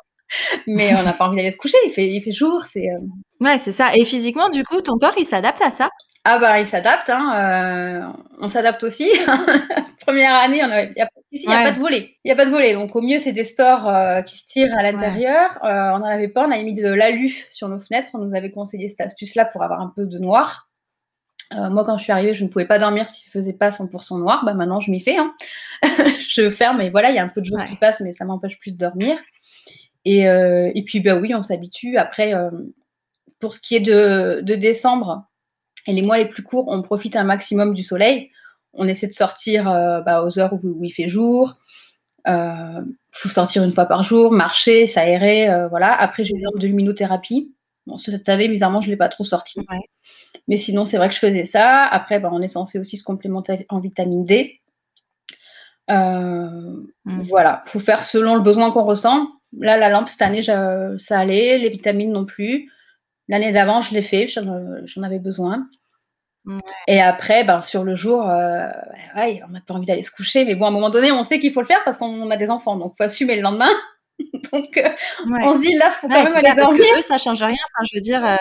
[0.67, 2.65] Mais on n'a pas envie d'aller se coucher, il fait, il fait jour.
[2.65, 2.89] c'est...
[2.89, 2.99] Euh...
[3.41, 3.95] Ouais, c'est ça.
[3.95, 5.91] Et physiquement, du coup, ton corps, il s'adapte à ça?
[6.25, 7.11] Ah bah, il s'adapte.
[7.11, 8.13] Hein, euh...
[8.41, 9.11] On s'adapte aussi.
[10.05, 12.17] première année, il n'y a, a, pas de volet.
[12.25, 12.75] Il n'y a pas de volet.
[12.75, 15.51] Donc, au mieux, c'est des stores euh, qui se tirent à l'intérieur.
[15.65, 16.47] Euh, on n'en avait pas.
[16.47, 18.09] On avait mis de l'alu sur nos fenêtres.
[18.15, 20.69] On nous avait conseillé cette astuce-là pour avoir un peu de noir.
[21.55, 23.71] Euh, moi, quand je suis arrivée, je ne pouvais pas dormir s'il ne faisait pas
[23.71, 24.45] 100% noir.
[24.45, 25.17] Bah, maintenant, je m'y fais.
[25.17, 25.35] Hein.
[26.29, 28.25] je ferme et voilà, il y a un peu de jour qui passe, mais ça
[28.25, 29.17] m'empêche plus de dormir.
[30.05, 31.97] Et, et puis, bah oui, on s'habitue.
[31.97, 32.35] Après,
[33.39, 35.27] pour ce qui est de, de décembre
[35.87, 38.31] et les mois les plus courts, on profite un maximum du soleil
[38.75, 41.55] on essaie de sortir euh, bah, aux heures où, il fait jour.
[42.29, 42.81] Euh,
[43.11, 45.93] faut sortir une fois par jour, marcher, s'aérer, euh, voilà.
[45.95, 47.53] Après, j'ai eu de luminothérapie.
[47.87, 49.61] Bon, cette année, bizarrement, je ne l'ai pas trop sorti.
[50.49, 51.85] Mais sinon, c'est vrai que je faisais ça.
[51.85, 54.61] Après, bah, on est censé aussi se complémenter en vitamine D.
[55.91, 57.21] Euh, mm.
[57.21, 59.27] Voilà, faut faire selon le besoin qu'on ressent.
[59.59, 61.59] Là, la lampe, cette année, ça allait.
[61.59, 62.71] Les vitamines non plus.
[63.29, 65.69] L'année d'avant, je l'ai fait, j'en avais besoin.
[66.89, 68.67] Et après, ben, sur le jour, euh,
[69.17, 71.25] ouais, on n'a pas envie d'aller se coucher, mais bon, à un moment donné, on
[71.25, 73.43] sait qu'il faut le faire parce qu'on a des enfants, donc il faut assumer le
[73.43, 73.71] lendemain.
[74.53, 74.89] donc, euh,
[75.27, 76.85] on se dit, là, il faut quand même aller dormir.
[76.85, 77.55] Parce que eux, ça change rien.
[77.55, 78.25] Enfin, je veux dire.
[78.25, 78.37] Euh,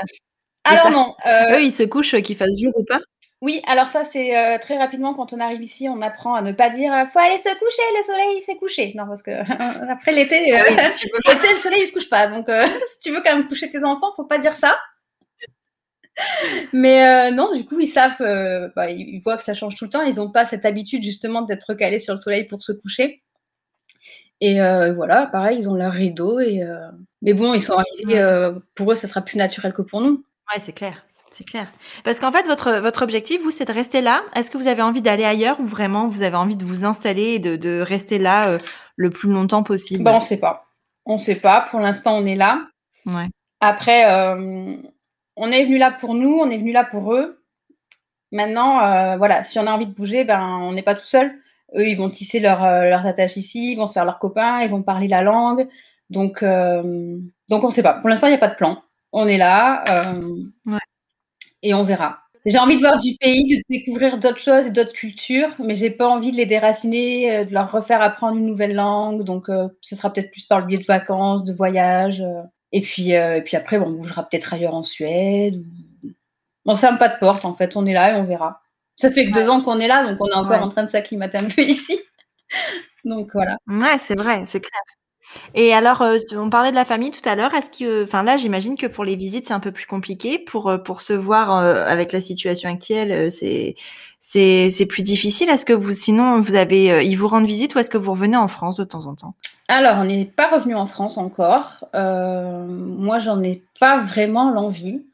[0.63, 1.15] alors non.
[1.51, 2.99] Eux, ils se couchent, qu'ils fassent jour ou pas.
[3.41, 6.69] Oui, alors ça, c'est très rapidement quand on arrive ici, on apprend à ne pas
[6.69, 8.93] dire faut aller se coucher, le soleil s'est couché.
[8.95, 9.31] Non, parce que
[9.91, 12.27] après l'été, ah le soleil il se couche pas.
[12.27, 12.45] Donc,
[12.87, 14.77] si tu veux quand même coucher tes enfants, faut pas dire ça.
[16.73, 19.85] Mais euh, non, du coup, ils savent, euh, bah, ils voient que ça change tout
[19.85, 20.03] le temps.
[20.03, 23.23] Ils n'ont pas cette habitude justement d'être calés sur le soleil pour se coucher.
[24.39, 26.39] Et euh, voilà, pareil, ils ont leur rideau.
[26.39, 26.63] Et,
[27.21, 30.23] Mais bon, ils sont arrivés, pour eux, ça sera plus naturel que pour nous.
[30.53, 31.05] Ouais, c'est clair.
[31.29, 31.71] C'est clair.
[32.03, 34.23] Parce qu'en fait, votre, votre objectif, vous, c'est de rester là.
[34.35, 37.35] Est-ce que vous avez envie d'aller ailleurs ou vraiment vous avez envie de vous installer
[37.35, 38.57] et de, de rester là
[38.97, 40.03] le plus longtemps possible?
[40.03, 40.65] Bah, On ne sait pas.
[41.05, 41.61] On ne sait pas.
[41.69, 42.67] Pour l'instant, on est là.
[43.05, 43.27] Ouais.
[43.61, 44.03] Après,
[45.41, 47.43] on est venu là pour nous, on est venu là pour eux.
[48.31, 51.33] Maintenant, euh, voilà, si on a envie de bouger, ben, on n'est pas tout seul.
[51.75, 54.61] Eux, ils vont tisser leur, euh, leurs attaches ici, ils vont se faire leurs copains,
[54.61, 55.67] ils vont parler la langue.
[56.11, 57.17] Donc, euh,
[57.49, 57.95] donc on ne sait pas.
[57.95, 58.83] Pour l'instant, il n'y a pas de plan.
[59.13, 59.83] On est là
[61.63, 62.19] et on verra.
[62.45, 65.89] J'ai envie de voir du pays, de découvrir d'autres choses et d'autres cultures, mais j'ai
[65.89, 69.23] pas envie de les déraciner, de leur refaire apprendre une nouvelle langue.
[69.23, 69.47] Donc,
[69.81, 72.23] ce sera peut-être plus par le biais de vacances, de voyages.
[72.71, 75.63] Et puis, euh, et puis après, on bougera peut-être ailleurs en Suède.
[76.65, 77.75] On ne ferme pas de porte, en fait.
[77.75, 78.61] On est là et on verra.
[78.95, 80.89] Ça fait que deux ans qu'on est là, donc on est encore en train de
[80.89, 81.99] s'acclimater un peu ici.
[83.05, 83.57] donc voilà.
[83.67, 84.81] Ouais, c'est vrai, c'est clair.
[85.55, 87.53] Et alors, euh, on parlait de la famille tout à l'heure.
[87.53, 90.39] Est-ce que, enfin là, j'imagine que pour les visites, c'est un peu plus compliqué.
[90.39, 93.75] Pour euh, pour se voir avec la situation actuelle, c'est
[94.19, 95.49] c'est c'est plus difficile.
[95.49, 98.37] Est-ce que vous, sinon, vous avez, ils vous rendent visite ou est-ce que vous revenez
[98.37, 99.35] en France de temps en temps?
[99.71, 101.87] Alors, on n'est pas revenu en France encore.
[101.95, 105.05] Euh, moi, j'en ai pas vraiment l'envie.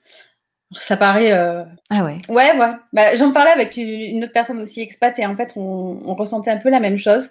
[0.72, 1.32] Ça paraît.
[1.32, 2.18] Euh, ah ouais.
[2.28, 2.72] Ouais, ouais.
[2.92, 6.58] Bah, j'en parlais avec une autre personne aussi expat et en fait, on, ressentait un
[6.58, 7.30] peu la même chose.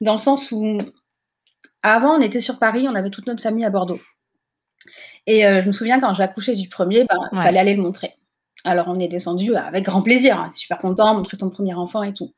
[0.00, 0.78] Dans le sens où,
[1.82, 4.00] avant, on était sur Paris, on avait toute notre famille à Bordeaux.
[5.26, 7.82] Et euh, je me souviens quand j'ai accouché du premier, ben, il fallait aller le
[7.82, 8.14] montrer.
[8.64, 10.38] Alors, on est descendu avec grand plaisir.
[10.38, 10.50] Hein.
[10.52, 12.32] Super content, montrer ton premier enfant et tout.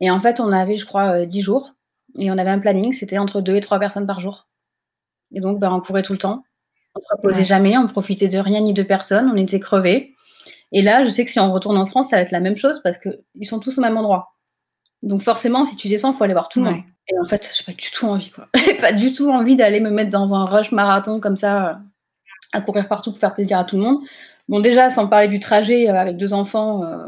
[0.00, 1.74] Et en fait, on avait, je crois, dix jours.
[2.18, 4.48] Et on avait un planning, c'était entre deux et trois personnes par jour.
[5.32, 6.44] Et donc, ben, on courait tout le temps.
[6.94, 10.14] On ne se reposait jamais, on profitait de rien ni de personne, on était crevés.
[10.72, 12.56] Et là, je sais que si on retourne en France, ça va être la même
[12.56, 14.34] chose parce qu'ils sont tous au même endroit.
[15.02, 16.82] Donc forcément, si tu descends, il faut aller voir tout le monde.
[17.08, 18.48] Et en fait, j'ai pas du tout envie, quoi.
[18.54, 21.74] j'ai pas du tout envie d'aller me mettre dans un rush marathon comme ça, euh,
[22.52, 24.00] à courir partout pour faire plaisir à tout le monde.
[24.48, 27.06] Bon, déjà, sans parler du trajet euh, avec deux enfants, euh,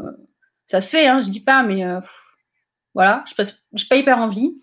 [0.65, 1.83] ça se fait, hein, je dis pas, mais
[2.95, 4.53] voilà, je n'ai pas hyper envie.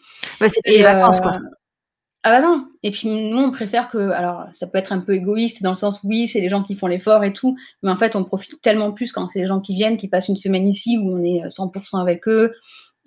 [0.41, 1.35] Bah, des vacances, quoi.
[1.35, 1.59] Euh,
[2.25, 2.67] ah bah non.
[2.83, 5.77] Et puis nous, on préfère que, alors ça peut être un peu égoïste dans le
[5.77, 8.61] sens oui, c'est les gens qui font l'effort et tout, mais en fait on profite
[8.61, 11.23] tellement plus quand c'est les gens qui viennent, qui passent une semaine ici où on
[11.23, 12.53] est 100% euh, avec eux,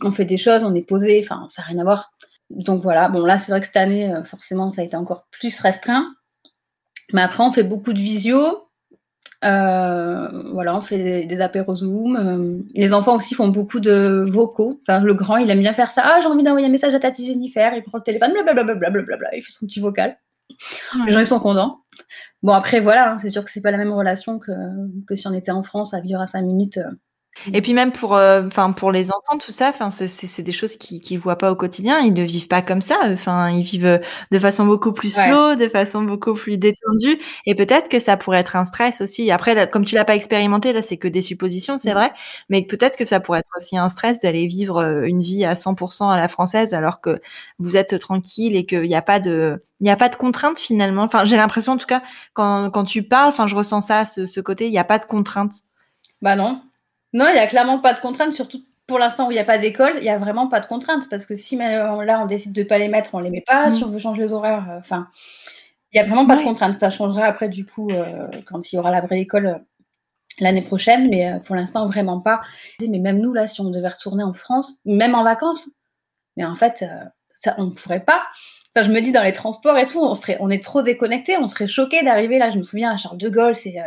[0.01, 2.13] on fait des choses, on est posé, enfin ça n'a rien à voir.
[2.49, 5.27] Donc voilà, bon là c'est vrai que cette année, euh, forcément ça a été encore
[5.29, 6.13] plus restreint.
[7.13, 8.69] Mais après on fait beaucoup de visio,
[9.43, 12.15] euh, voilà, on fait des, des apéros Zoom.
[12.15, 14.79] Euh, les enfants aussi font beaucoup de vocaux.
[14.87, 16.03] Enfin, le grand, il aime bien faire ça.
[16.05, 17.73] Ah, j'ai envie d'envoyer un message à Tati Jennifer.
[17.73, 20.17] Il prend le téléphone, blablabla, blablabla, il fait son petit vocal.
[21.07, 21.79] Les gens, ils sont contents.
[22.43, 24.51] Bon, après, voilà, hein, c'est sûr que c'est pas la même relation que,
[25.07, 26.77] que si on était en France à vivre à 5 minutes.
[26.77, 26.91] Euh,
[27.53, 30.75] et puis même pour, euh, enfin pour les enfants, tout ça, enfin c'est des choses
[30.75, 31.99] qu'ils qui voient pas au quotidien.
[31.99, 32.99] Ils ne vivent pas comme ça.
[33.05, 34.01] Enfin, ils vivent
[34.31, 37.19] de façon beaucoup plus slow, de façon beaucoup plus détendue.
[37.45, 39.31] Et peut-être que ça pourrait être un stress aussi.
[39.31, 41.97] Après, comme tu l'as pas expérimenté, là, c'est que des suppositions, c'est mmh.
[41.97, 42.13] vrai.
[42.49, 45.53] Mais peut-être que ça pourrait être aussi un stress d'aller vivre euh, une vie à
[45.53, 47.21] 100% à la française, alors que
[47.59, 50.59] vous êtes tranquille et qu'il n'y a pas de il n'y a pas de contrainte
[50.59, 51.03] finalement.
[51.03, 52.03] Enfin, j'ai l'impression en tout cas
[52.33, 54.99] quand, quand tu parles, enfin, je ressens ça, ce, ce côté, il n'y a pas
[54.99, 55.53] de contrainte.
[56.21, 56.61] Bah non,
[57.13, 59.45] non, il n'y a clairement pas de contraintes, surtout pour l'instant où il n'y a
[59.45, 62.51] pas d'école, il n'y a vraiment pas de contraintes parce que si là on décide
[62.51, 63.71] de ne pas les mettre, on ne les met pas.
[63.71, 63.87] Si mmh.
[63.87, 65.07] on veut changer les horaires, enfin,
[65.93, 66.79] il n'y a vraiment pas de contraintes.
[66.79, 67.89] Ça changera après du coup
[68.45, 69.63] quand il y aura la vraie école
[70.39, 72.41] l'année prochaine, mais pour l'instant vraiment pas.
[72.81, 75.69] Mais même nous là, si on devait retourner en France, même en vacances,
[76.35, 76.83] mais en fait,
[77.35, 78.23] ça, on ne pourrait pas.
[78.75, 81.37] Enfin, je me dis dans les transports et tout, on serait, on est trop déconnecté,
[81.37, 82.51] on serait choqué d'arriver là.
[82.51, 83.77] Je me souviens à Charles de Gaulle, c'est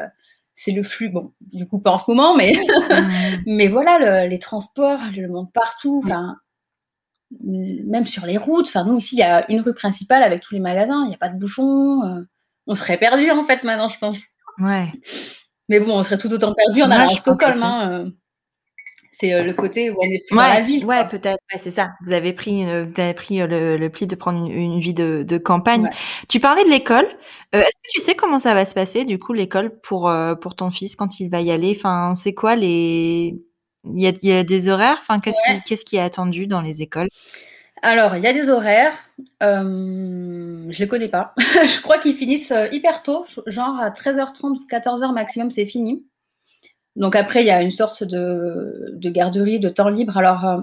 [0.55, 1.09] c'est le flux.
[1.09, 2.53] Bon, du coup pas en ce moment, mais
[3.47, 6.01] mais voilà, les transports, je le monte partout.
[6.05, 6.37] Enfin,
[7.43, 8.69] même sur les routes.
[8.69, 11.05] Enfin, nous ici, il y a une rue principale avec tous les magasins.
[11.05, 12.25] Il n'y a pas de bouchons.
[12.67, 14.21] on serait perdu en fait maintenant, je pense.
[14.59, 14.93] Ouais.
[15.69, 17.63] Mais bon, on serait tout autant perdu en allant à Stockholm.
[17.63, 18.11] Hein, euh.
[19.15, 20.85] C'est euh, le côté où on est plus dans la ville.
[20.85, 21.39] Ouais, peut-être.
[21.61, 21.91] c'est ça.
[22.05, 25.89] Vous avez pris, vous avez pris euh, le, pli de prendre une, vie de, campagne.
[26.29, 27.07] Tu parlais de l'école.
[27.53, 30.71] Est-ce que tu sais comment ça va se passer du coup l'école pour pour ton
[30.71, 31.75] fils quand il va y aller?
[31.77, 33.39] Enfin, c'est quoi les
[33.85, 34.99] il y a, des horaires?
[35.01, 37.09] Enfin, qu'est-ce qui qu'est-ce qui est attendu dans les écoles?
[37.85, 38.95] Alors, il y a des horaires.
[39.43, 41.35] Euh, je les connais pas.
[41.39, 46.03] je crois qu'ils finissent euh, hyper tôt, genre à 13h30 ou 14h maximum, c'est fini.
[46.97, 50.17] Donc après, il y a une sorte de, garderie, de temps libre.
[50.17, 50.61] Alors, euh,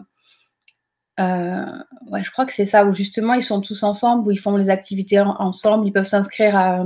[1.19, 1.65] euh,
[2.07, 4.57] ouais, je crois que c'est ça, où justement, ils sont tous ensemble, où ils font
[4.57, 6.86] les activités ensemble, ils peuvent s'inscrire à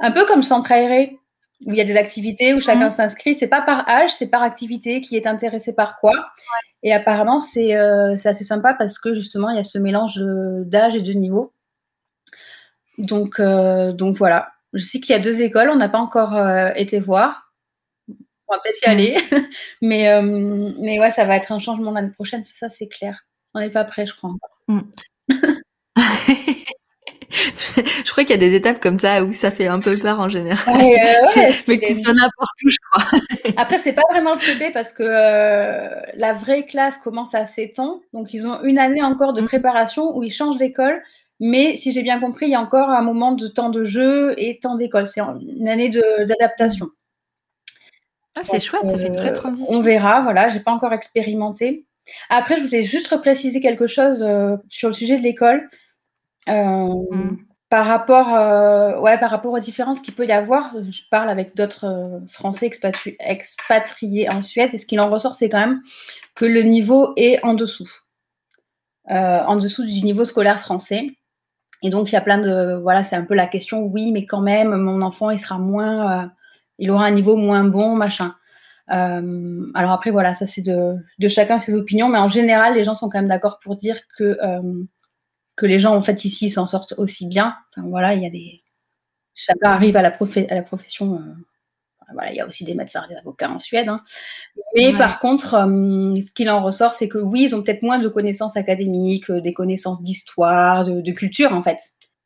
[0.00, 1.18] un peu comme centre aéré
[1.64, 2.90] où il y a des activités où chacun mhm.
[2.90, 3.34] s'inscrit.
[3.34, 6.12] C'est pas par âge, c'est par activité, qui est intéressé par quoi.
[6.82, 10.18] Et apparemment, euh, c'est assez sympa parce que justement, il y a ce mélange
[10.66, 11.52] d'âge et de niveau.
[12.98, 14.50] Donc, euh, donc voilà.
[14.72, 16.36] Je sais qu'il y a deux écoles, on n'a pas encore
[16.74, 17.51] été voir.
[18.48, 18.92] On va peut-être y mhm.
[18.92, 19.16] aller.
[19.82, 20.22] mais,
[20.78, 23.24] mais ouais, ça va être un changement l'année prochaine, ça, c'est clair.
[23.54, 24.30] On n'est pas prêt, je crois.
[24.68, 24.80] Mm.
[28.04, 30.20] je crois qu'il y a des étapes comme ça où ça fait un peu peur
[30.20, 30.58] en général.
[30.82, 33.20] Euh, mais que tu sois n'importe où, je crois.
[33.56, 37.78] Après, c'est pas vraiment le CP parce que euh, la vraie classe commence à 7
[37.78, 38.00] ans.
[38.12, 39.46] Donc, ils ont une année encore de mmh.
[39.46, 41.02] préparation où ils changent d'école.
[41.40, 44.34] Mais si j'ai bien compris, il y a encore un moment de temps de jeu
[44.36, 45.08] et temps d'école.
[45.08, 46.88] C'est une année d'adaptation.
[48.36, 49.76] Ah, c'est chouette, ça fait une vraie euh, transition.
[49.76, 51.86] On verra, voilà, j'ai pas encore expérimenté.
[52.30, 54.26] Après, je voulais juste préciser quelque chose
[54.68, 55.68] sur le sujet de l'école.
[56.46, 57.36] Mmh.
[57.72, 61.56] Par rapport, euh, ouais, par rapport aux différences qu'il peut y avoir, je parle avec
[61.56, 62.70] d'autres euh, Français
[63.18, 65.80] expatriés en Suède, et ce qu'il en ressort, c'est quand même
[66.34, 67.88] que le niveau est en dessous,
[69.10, 71.16] euh, en dessous du niveau scolaire français.
[71.82, 74.26] Et donc, il y a plein de, voilà, c'est un peu la question, oui, mais
[74.26, 76.30] quand même, mon enfant, il sera moins,
[76.78, 78.34] il aura un niveau moins bon, machin.
[78.88, 82.94] alors après, voilà, ça c'est de, de, chacun ses opinions, mais en général, les gens
[82.94, 84.38] sont quand même d'accord pour dire que
[85.54, 87.54] que les gens en fait ici s'en sortent aussi bien.
[87.76, 88.62] Enfin, voilà, il y a des
[89.34, 91.14] chacun arrive à la, à la profession.
[91.16, 91.34] Euh,
[92.12, 93.88] voilà, il y a aussi des médecins, des avocats en Suède.
[93.88, 94.02] Hein.
[94.74, 97.98] Mais par contre, euh, ce qu'il en ressort, c'est que oui, ils ont peut-être moins
[97.98, 101.78] de connaissances académiques, euh, des connaissances d'histoire, de, culture en fait.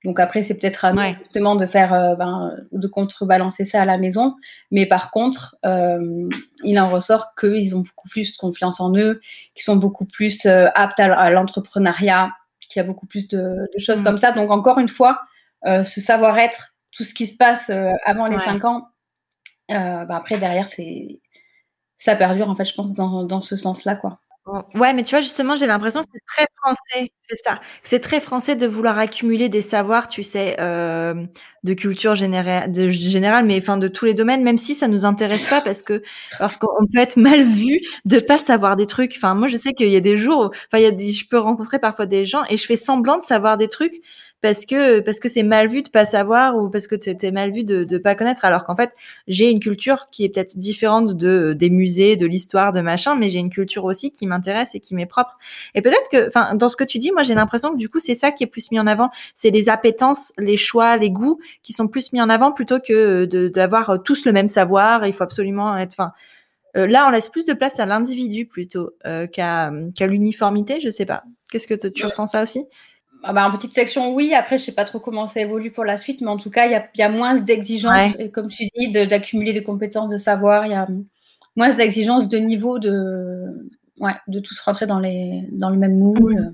[0.07, 3.99] Donc après, c'est peut-être à nous justement de faire, ben, de contrebalancer ça à la
[3.99, 4.37] maison.
[4.71, 9.21] Mais par contre, il en ressort qu'ils ont beaucoup plus de confiance en eux,
[9.55, 12.31] qu'ils sont beaucoup plus aptes à l'entrepreneuriat,
[12.69, 14.05] qu'il y a beaucoup plus de, choses mm.
[14.05, 14.33] comme ça.
[14.33, 15.21] Donc, encore une fois,
[15.67, 18.89] euh, ce savoir-être, tout ce qui se passe euh, avant les 5 ans,
[19.71, 21.21] euh, bah, après, derrière, c'est
[21.97, 24.21] ça perdure, en fait, je pense, dans, dans ce sens-là, quoi.
[24.77, 27.61] Ouais, mais tu vois, justement, j'ai l'impression que c'est très français, c'est ça.
[27.83, 31.27] C'est très français de vouloir accumuler des savoirs, tu sais, euh,
[31.67, 35.05] de culture générale, de, générale, mais enfin de tous les domaines, même si ça nous
[35.05, 36.03] intéresse pas, parce que
[36.39, 39.15] parce qu'on peut être mal vu de pas savoir des trucs.
[39.17, 41.29] Enfin, moi, je sais qu'il y a des jours, enfin, il y a des, je
[41.29, 44.01] peux rencontrer parfois des gens et je fais semblant de savoir des trucs
[44.43, 47.53] parce que parce que c'est mal vu de pas savoir ou parce que t'es mal
[47.53, 48.45] vu de de pas connaître.
[48.45, 48.93] Alors qu'en fait
[49.29, 53.29] j'ai une culture qui est peut-être différente de des musées de l'histoire de machin mais
[53.29, 55.39] j'ai une culture aussi qui m'intéresse et qui m'est propre.
[55.75, 58.01] Et peut-être que enfin dans ce que tu dis moi j'ai l'impression que du coup
[58.01, 59.11] c'est ça qui est plus mis en avant.
[59.35, 63.25] C'est les appétences les choix les goûts qui sont plus mis en avant plutôt que
[63.49, 66.13] d'avoir tous le même savoir il faut absolument être enfin
[66.77, 70.81] euh, là, on laisse plus de place à l'individu plutôt euh, qu'à l'uniformité.
[70.81, 71.25] Je sais pas.
[71.51, 72.67] Qu'est-ce que tu ressens ça aussi?
[73.23, 74.35] Ah bah, en petite section, oui.
[74.35, 76.67] Après, je sais pas trop comment ça évolue pour la suite, mais en tout cas,
[76.67, 80.67] il y a, moins d'exigences, comme tu dis, d'accumuler des compétences, de savoir.
[80.67, 80.87] Il y a
[81.57, 86.53] moins d'exigences de niveau de, ouais, de tous rentrer dans, les, dans le même moule.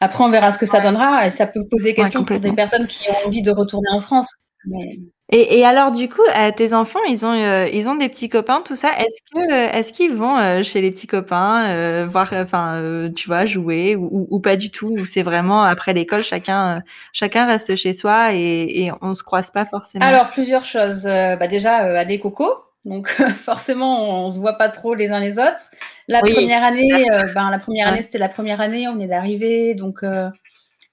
[0.00, 2.86] Après, on verra ce que ça donnera et ça peut poser question pour des personnes
[2.86, 4.32] qui ont envie de retourner en France.
[4.66, 4.98] Mais...
[5.30, 8.28] Et, et, alors du coup, euh, tes enfants, ils ont euh, ils ont des petits
[8.28, 8.90] copains, tout ça.
[8.98, 13.96] Est-ce que euh, est-ce qu'ils vont chez les petits copains voir, enfin, tu vois, jouer
[13.96, 14.94] ou, ou, pas du tout?
[14.98, 19.50] Ou c'est vraiment après l'école, chacun chacun reste chez soi et, et on se croise
[19.50, 20.04] pas forcément?
[20.04, 21.04] Alors plusieurs choses.
[21.04, 22.52] bah déjà, à des cocos.
[22.84, 23.08] Donc
[23.42, 25.70] forcément, on, se voit pas trop les uns les autres.
[26.08, 30.02] La première année, ben, la première année, c'était la première année, on est d'arrivée, donc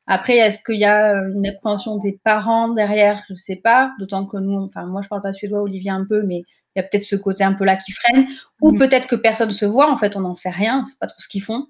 [0.07, 3.23] après, est-ce qu'il y a une appréhension des parents derrière?
[3.29, 3.93] Je sais pas.
[3.99, 6.79] D'autant que nous, enfin moi, je parle pas suédois, Olivier un peu, mais il y
[6.79, 8.27] a peut-être ce côté un peu là qui freine,
[8.61, 8.77] ou mm.
[8.77, 9.89] peut-être que personne ne se voit.
[9.89, 10.83] En fait, on n'en sait rien.
[10.87, 11.67] C'est pas trop ce qu'ils font.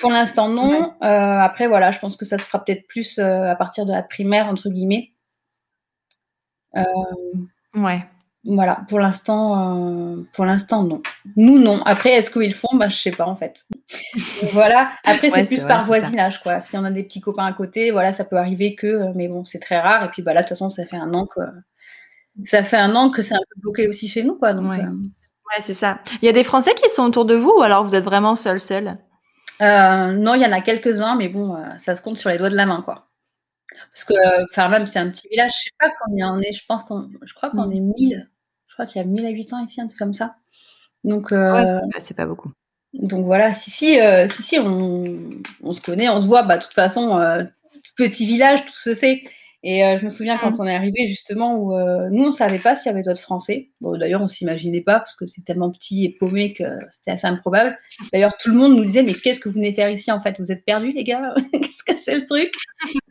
[0.00, 0.92] pour l'instant, non.
[1.00, 4.48] après, voilà, je pense que ça se fera peut-être plus à partir de la primaire
[4.48, 5.12] entre guillemets.
[7.74, 8.04] ouais.
[8.44, 11.02] Voilà, pour l'instant, euh, pour l'instant, non.
[11.36, 11.82] Nous, non.
[11.84, 12.76] Après, est-ce qu'ils font?
[12.76, 13.64] Bah, Je sais pas, en fait.
[14.52, 14.92] voilà.
[15.04, 16.60] Après, c'est plus par voisinage, quoi.
[16.60, 19.28] Si on a des petits copains à côté, voilà, ça peut arriver que, euh, mais
[19.28, 20.04] bon, c'est très rare.
[20.04, 21.40] Et puis, bah, là, de toute façon, ça fait un an que,
[22.44, 24.52] ça fait un an que c'est un peu bloqué aussi chez nous, quoi.
[24.54, 24.82] Donc, ouais.
[24.82, 25.98] Euh, c'est ça.
[26.22, 28.36] Il y a des Français qui sont autour de vous ou alors vous êtes vraiment
[28.36, 28.98] seul, seul
[29.60, 32.56] Non, il y en a quelques-uns, mais bon, ça se compte sur les doigts de
[32.56, 33.07] la main, quoi.
[33.92, 36.64] Parce que, enfin, même, c'est un petit village, je sais pas combien on est, je
[36.66, 38.28] pense qu'on, je crois qu'on est 1000.
[38.66, 40.36] Je crois qu'il y a 1000 habitants ici, un truc comme ça.
[41.04, 42.52] Donc, bah, c'est pas beaucoup.
[42.94, 43.98] Donc voilà, si, si,
[44.30, 47.18] si, si on, se connaît, on se voit, bah, de toute façon,
[47.96, 49.24] petit village, tout se sait.
[49.64, 50.60] Et je me souviens quand mmh.
[50.60, 51.72] on est arrivé, justement, où
[52.10, 53.70] nous, on savait pas s'il y avait d'autres Français.
[53.80, 57.26] Bon, d'ailleurs, on s'imaginait pas, parce que c'est tellement petit et paumé que c'était assez
[57.26, 57.76] improbable.
[58.12, 60.36] D'ailleurs, tout le monde nous disait, mais qu'est-ce que vous venez faire ici, en fait?
[60.38, 61.34] Vous êtes perdus, les gars?
[61.52, 62.52] Qu'est-ce que c'est le truc?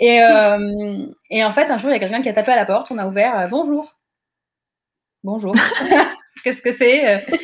[0.00, 2.56] Et, euh, et, en fait, un jour, il y a quelqu'un qui a tapé à
[2.56, 2.90] la porte.
[2.90, 3.38] On a ouvert.
[3.38, 3.98] Euh, bonjour.
[5.24, 5.54] Bonjour.
[6.44, 7.16] Qu'est-ce que c'est?
[7.16, 7.36] Euh?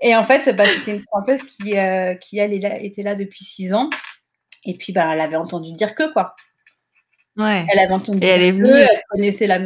[0.00, 1.74] Et en fait, bah, c'était une Française qui,
[2.20, 3.90] qui elle, était là depuis six ans.
[4.64, 6.34] Et puis, bah, elle avait entendu dire que, quoi.
[7.40, 7.66] Ouais.
[7.72, 8.70] Elle avait entendu et elle est venue.
[8.70, 9.58] elle connaissait la.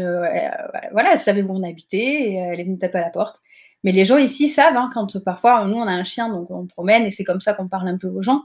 [0.93, 3.41] voilà, elle savait où on habitait et elle est venue taper à la porte.
[3.83, 6.67] Mais les gens ici savent, hein, quand parfois, nous, on a un chien, donc on
[6.67, 8.43] promène et c'est comme ça qu'on parle un peu aux gens.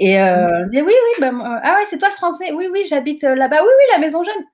[0.00, 0.68] Et euh, mmh.
[0.68, 2.52] dit oui, oui, bah, ah ouais, c'est toi le français.
[2.52, 3.62] Oui, oui, j'habite euh, là-bas.
[3.62, 4.44] Oui, oui, la maison jaune.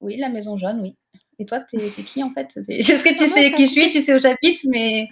[0.00, 0.96] Oui, la maison jaune, oui.
[1.38, 2.48] Et toi, t'es es qui en fait?
[2.68, 5.08] Est-ce que tu ah sais qui je suis Tu sais où j'habite, mais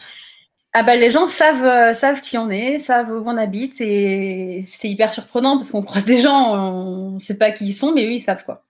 [0.75, 4.65] ah bah les gens savent euh, savent qui on est, savent où on habite, et
[4.67, 8.07] c'est hyper surprenant parce qu'on croise des gens, on sait pas qui ils sont, mais
[8.07, 8.65] eux ils savent quoi.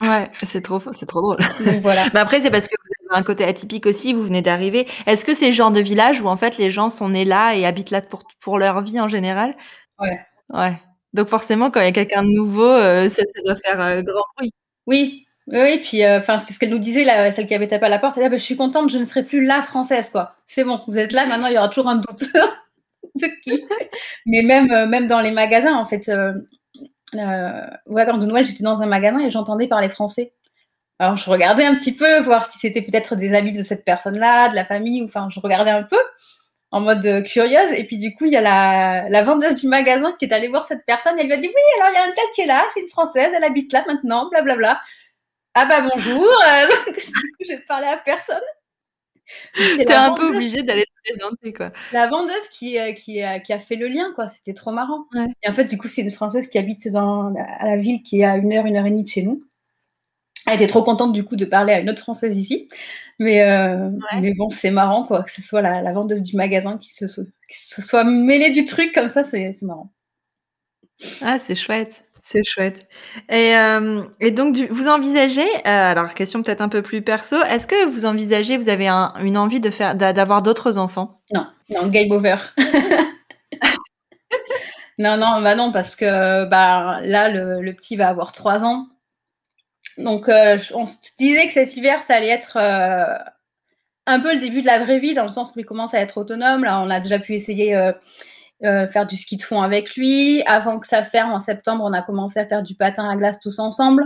[0.00, 1.38] Ouais, c'est trop c'est trop drôle.
[1.64, 2.08] Donc voilà.
[2.14, 4.86] mais après c'est parce que vous avez un côté atypique aussi, vous venez d'arriver.
[5.06, 7.54] Est-ce que c'est le genre de village où en fait les gens sont nés là
[7.54, 9.56] et habitent là pour pour leur vie en général?
[9.98, 10.20] Ouais.
[10.50, 10.78] Ouais.
[11.12, 14.24] Donc forcément, quand il y a quelqu'un de nouveau, euh, ça, doit faire euh, grand
[14.36, 14.52] bruit.
[14.86, 17.86] Oui, oui, puis euh, enfin c'est ce qu'elle nous disait, là, celle qui avait tapé
[17.86, 18.16] à la porte.
[18.16, 20.36] Elle ah, bah, je suis contente, je ne serai plus la française, quoi.
[20.46, 22.24] C'est bon, vous êtes là, maintenant il y aura toujours un doute
[23.14, 23.64] de qui?
[24.26, 26.08] Mais même, même dans les magasins, en fait,
[27.14, 30.32] euh, vacances de Noël, j'étais dans un magasin et j'entendais parler français.
[30.98, 34.50] Alors je regardais un petit peu, voir si c'était peut-être des amis de cette personne-là,
[34.50, 35.98] de la famille, enfin je regardais un peu
[36.70, 37.72] en mode euh, curieuse.
[37.76, 40.48] Et puis du coup, il y a la, la, vendeuse du magasin qui est allée
[40.48, 41.14] voir cette personne.
[41.18, 42.80] Elle lui a dit oui, alors il y a un gars qui est là, c'est
[42.80, 44.80] une française, elle habite là maintenant, blablabla.
[45.54, 46.22] Ah bah bonjour.
[46.22, 48.36] Euh, du coup, j'ai parlé à personne.
[49.54, 51.72] T'es un peu obligé d'aller te présenter quoi.
[51.92, 54.28] La vendeuse qui, euh, qui, qui, a fait le lien quoi.
[54.28, 55.06] C'était trop marrant.
[55.42, 58.20] Et en fait, du coup, c'est une française qui habite dans à la ville qui
[58.20, 59.44] est à une heure, une heure et demie de chez nous.
[60.46, 62.68] Elle était trop contente du coup de parler à une autre française ici.
[63.18, 63.90] Mais, euh,
[64.20, 67.06] mais bon, c'est marrant quoi, que ce soit la, vendeuse du magasin qui se,
[67.48, 69.92] soit mêlée du truc comme ça, c'est marrant.
[71.20, 72.04] Ah, c'est chouette.
[72.24, 72.86] C'est chouette.
[73.28, 77.86] Et, euh, donc, vous envisagez, euh, alors question peut-être un peu plus perso, est-ce que
[77.86, 81.20] vous envisagez, vous avez une envie de faire, d'avoir d'autres enfants?
[81.34, 82.36] Non, non, game over.
[84.98, 88.86] non, non, bah non, parce que bah, là, le, petit va avoir trois ans.
[89.98, 92.56] Donc, euh, on se disait que cet hiver, ça allait être
[94.06, 95.98] un peu le début de la vraie vie, dans le sens où il commence à
[95.98, 96.62] être autonome.
[96.62, 97.92] Là, on a déjà pu essayer
[98.62, 100.42] faire du ski de fond avec lui.
[100.46, 103.40] Avant que ça ferme en septembre, on a commencé à faire du patin à glace
[103.40, 104.04] tous ensemble.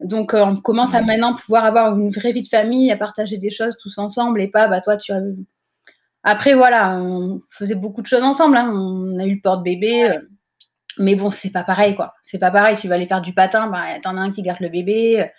[0.00, 3.50] Donc, on commence à maintenant pouvoir avoir une vraie vie de famille, à partager des
[3.50, 5.12] choses tous ensemble et pas, bah, toi, tu.
[6.22, 8.56] Après, voilà, on faisait beaucoup de choses ensemble.
[8.56, 8.70] Hein.
[8.72, 10.18] On a eu le porte-bébé.
[10.98, 12.14] Mais bon, c'est pas pareil, quoi.
[12.22, 12.76] C'est pas pareil.
[12.76, 15.30] Tu vas aller faire du patin, bah, t'en as un qui garde le bébé.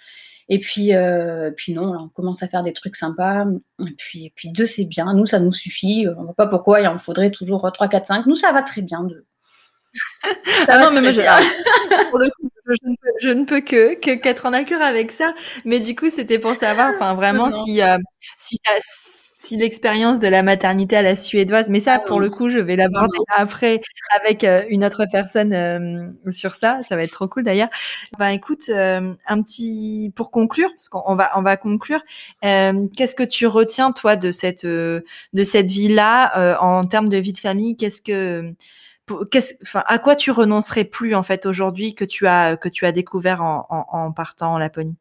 [0.50, 3.46] Et puis, euh, puis non, on commence à faire des trucs sympas.
[3.80, 5.14] Et puis, et puis deux, c'est bien.
[5.14, 6.06] Nous, ça nous suffit.
[6.18, 8.26] On voit pas pourquoi il en faudrait toujours 3, 4, 5.
[8.26, 9.04] Nous, ça va très bien.
[9.04, 9.26] Deux.
[10.68, 11.22] ah non, mais moi, je,
[12.10, 12.50] pour le coup,
[13.20, 15.34] je, ne peux, que qu'être en accord avec ça.
[15.66, 17.98] Mais du coup, c'était pour savoir, enfin, vraiment, si, euh,
[18.38, 18.74] si ça
[19.42, 22.76] si l'expérience de la maternité à la suédoise, mais ça, pour le coup, je vais
[22.76, 23.82] l'aborder après
[24.16, 26.80] avec euh, une autre personne euh, sur ça.
[26.88, 27.70] Ça va être trop cool d'ailleurs.
[28.20, 32.02] Ben écoute, euh, un petit pour conclure, parce qu'on va on va conclure.
[32.42, 35.04] Qu'est-ce que tu retiens toi de cette de
[35.44, 37.76] cette vie là en termes de vie de famille?
[37.76, 38.54] Qu'est-ce que
[39.32, 42.86] Qu'est-ce, enfin, à quoi tu renoncerais plus en fait aujourd'hui que tu as que tu
[42.86, 44.98] as découvert en, en, en partant en Laponie?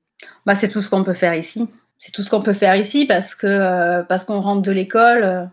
[0.46, 1.68] Bah, c'est tout ce qu'on peut faire ici
[2.00, 5.50] c'est tout ce qu'on peut faire ici parce que parce qu'on rentre de l'école,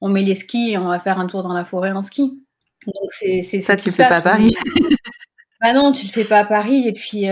[0.00, 2.38] on met les skis et on va faire un tour dans la forêt en ski.
[2.86, 4.54] Donc c'est ça, tu fais pas à Paris.
[5.62, 6.86] bah non, tu le fais pas à Paris.
[6.88, 7.26] Et puis,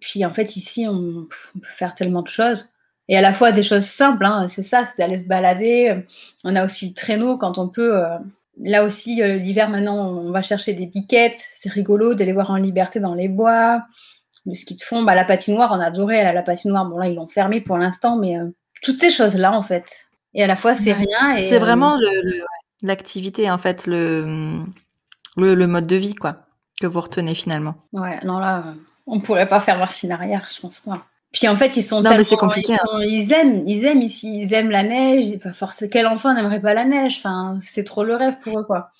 [0.00, 2.70] puis en fait, ici, on, peut faire tellement de choses.
[3.08, 6.02] Et à la fois des choses simples, hein, c'est ça, c'est d'aller se balader.
[6.44, 8.02] On a aussi le traîneau quand on peut.
[8.58, 11.38] là aussi, l'hiver, maintenant, on va chercher des piquettes.
[11.56, 13.84] C'est rigolo d'aller voir en liberté dans les bois.
[14.46, 16.22] Le ski de fond, bah, la patinoire, on a adoré.
[16.22, 18.36] la patinoire, bon là, ils l'ont fermée pour l'instant, mais
[18.82, 20.08] toutes ces choses-là, en fait.
[20.34, 21.44] Et à la fois, c'est rien.
[21.44, 21.98] C'est vraiment
[22.82, 24.64] l'activité, en fait, le,
[25.36, 26.46] le, mode de vie, quoi,
[26.80, 27.74] que vous retenez finalement.
[27.92, 28.74] Ouais, non, là,
[29.06, 31.04] on pourrait pas faire machine arrière, je pense pas.
[31.32, 32.10] Puis en fait, ils sont non.
[32.10, 32.16] Hein.
[33.02, 35.38] Ils, aiment, ils aiment ici, ils aiment la neige.
[35.38, 35.88] Pas forcément.
[35.92, 37.18] Quel enfant n'aimerait pas la neige?
[37.18, 38.90] Enfin, c'est trop le rêve pour eux, quoi.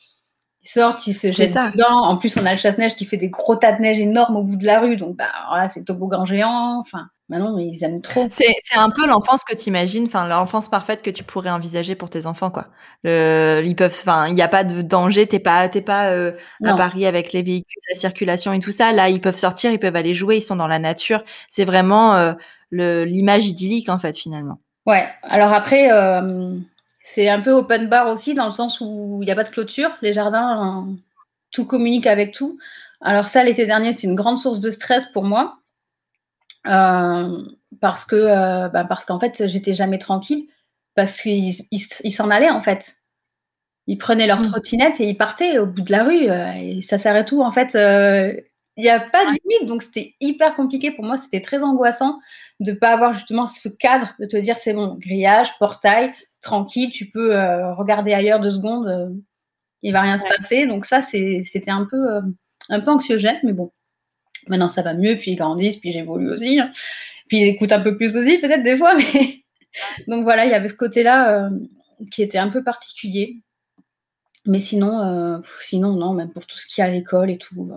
[0.63, 2.03] Ils sortent, ils se jettent dedans.
[2.03, 4.43] En plus, on a le chasse-neige qui fait des gros tas de neige énormes au
[4.43, 4.97] bout de la rue.
[4.97, 6.79] Donc, bah, voilà, c'est toboggan géant.
[6.79, 8.29] Enfin, maintenant, ils aiment trop.
[8.31, 12.11] C'est un peu l'enfance que tu imagines, enfin, l'enfance parfaite que tu pourrais envisager pour
[12.11, 12.67] tes enfants, quoi.
[13.05, 15.27] Le, ils peuvent, enfin, il n'y a pas de danger.
[15.27, 16.33] T'es pas, t'es pas euh,
[16.63, 18.93] à Paris avec les véhicules, la circulation et tout ça.
[18.93, 21.25] Là, ils peuvent sortir, ils peuvent aller jouer, ils sont dans la nature.
[21.49, 22.35] C'est vraiment euh,
[22.71, 24.59] l'image idyllique, en fait, finalement.
[24.87, 25.09] Ouais.
[25.23, 26.55] Alors après, euh,
[27.03, 29.49] c'est un peu open bar aussi, dans le sens où il n'y a pas de
[29.49, 29.91] clôture.
[30.03, 30.87] Les jardins,
[31.51, 32.59] tout communique avec tout.
[33.01, 35.59] Alors ça, l'été dernier, c'est une grande source de stress pour moi.
[36.67, 37.39] Euh,
[37.81, 40.47] parce que euh, bah, parce qu'en fait, j'étais jamais tranquille.
[40.95, 41.55] Parce qu'ils
[42.13, 42.97] s'en allaient, en fait.
[43.87, 44.51] Ils prenaient leur mmh.
[44.51, 46.29] trottinette et ils partaient au bout de la rue.
[46.29, 47.43] Euh, et ça s'arrête tout.
[47.43, 49.67] En fait, il n'y a pas de limite.
[49.67, 51.17] Donc, c'était hyper compliqué pour moi.
[51.17, 52.19] C'était très angoissant
[52.61, 56.91] de ne pas avoir justement ce cadre, de te dire c'est bon, grillage, portail, tranquille,
[56.91, 59.11] tu peux euh, regarder ailleurs deux secondes, il euh,
[59.83, 60.67] il va rien se passer.
[60.67, 62.21] Donc ça, c'était un peu, euh,
[62.69, 63.73] un peu anxiogène, mais bon.
[64.49, 66.61] Maintenant, ça va mieux, puis ils grandissent, puis j'évolue aussi.
[66.61, 66.73] Hein.
[67.29, 69.45] Puis ils écoutent un peu plus aussi, peut-être des fois, mais...
[70.09, 71.49] Donc voilà, il y avait ce côté-là
[72.11, 73.41] qui était un peu particulier.
[74.47, 77.71] Mais sinon, sinon, non, même pour tout ce qui est à l'école et tout,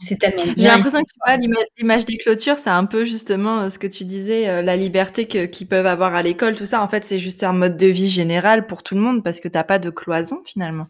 [0.00, 3.86] c'est tellement J'ai l'impression que l'image des clôtures, c'est un peu justement euh, ce que
[3.86, 6.82] tu disais, euh, la liberté qu'ils peuvent avoir à l'école, tout ça.
[6.82, 9.48] En fait, c'est juste un mode de vie général pour tout le monde parce que
[9.48, 10.88] t'as pas de cloison finalement.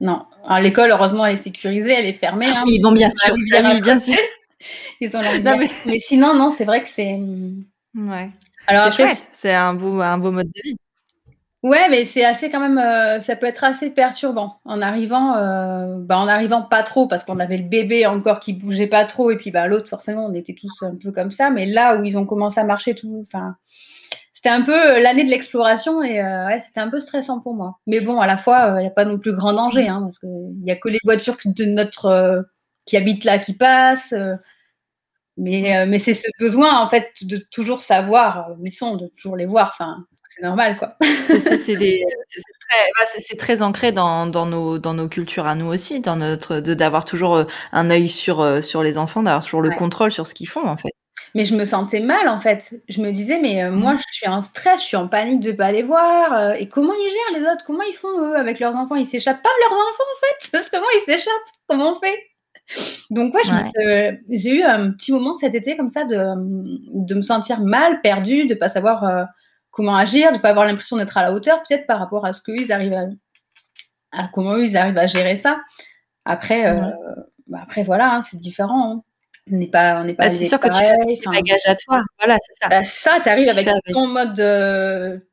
[0.00, 0.26] Non.
[0.44, 2.48] À l'école, heureusement, elle est sécurisée, elle est fermée.
[2.48, 2.64] Hein.
[2.66, 4.18] Ils vont bien sûr, bien, bien sûr.
[5.00, 5.68] Ils ont la mais...
[5.86, 5.98] mais...
[5.98, 7.18] sinon, non, c'est vrai que c'est.
[7.96, 8.30] Ouais.
[8.68, 10.76] Alors c'est c'est un beau, un beau mode de vie.
[11.62, 15.94] Ouais, mais c'est assez quand même, euh, ça peut être assez perturbant en arrivant, euh,
[16.00, 19.30] bah, en arrivant pas trop parce qu'on avait le bébé encore qui bougeait pas trop
[19.30, 22.04] et puis bah l'autre forcément on était tous un peu comme ça, mais là où
[22.04, 23.54] ils ont commencé à marcher tout, enfin
[24.32, 26.20] c'était un peu euh, l'année de l'exploration et
[26.66, 27.78] c'était un peu stressant pour moi.
[27.86, 30.18] Mais bon à la fois il n'y a pas non plus grand danger hein, parce
[30.18, 30.30] qu'il
[30.64, 32.44] y a que les voitures de notre
[32.86, 34.14] qui habitent là qui passent.
[35.36, 39.36] mais mais c'est ce besoin en fait de toujours savoir où ils sont, de toujours
[39.36, 39.70] les voir.
[39.72, 40.04] Enfin
[40.34, 40.96] c'est normal, quoi.
[41.26, 41.36] c'est
[43.36, 47.44] très, ancré dans, nos, dans nos cultures à nous aussi, dans notre, d'avoir toujours euh,
[47.72, 50.66] un œil sur, euh, sur les enfants, d'avoir toujours le contrôle sur ce qu'ils font,
[50.66, 50.92] en fait.
[51.34, 52.74] Mais je me sentais mal, en fait.
[52.88, 55.52] Je me disais, mais euh, moi, je suis en stress, je suis en panique de
[55.52, 56.54] ne pas les voir.
[56.54, 57.64] et comment ils gèrent, les autres?
[57.66, 58.96] Comment ils font, eux, avec leurs enfants?
[58.96, 60.66] Ils s'échappent pas, leurs enfants, en fait?
[60.70, 61.34] Comment ils s'échappent
[61.68, 62.18] Comment on fait?
[63.10, 67.60] Donc ouais, j'ai eu un petit moment cet été comme ça de, de me sentir
[67.60, 69.26] mal, perdue, de pas savoir
[69.72, 72.32] comment agir, de ne pas avoir l'impression d'être à la hauteur, peut-être par rapport à
[72.32, 72.96] ce qu'ils arrivent
[74.12, 75.60] à, comment eux, ils arrivent à gérer ça.
[76.24, 76.80] Après, euh,
[77.48, 78.92] bah, après voilà, hein, c'est différent.
[78.92, 79.02] Hein.
[79.50, 80.28] On n'est pas, on n'est pas.
[80.28, 82.00] Bah, c'est sûr que tu fais bagages à toi.
[82.20, 82.68] Voilà, c'est ça.
[82.68, 84.36] Bah, ça, tu arrives avec ton mode,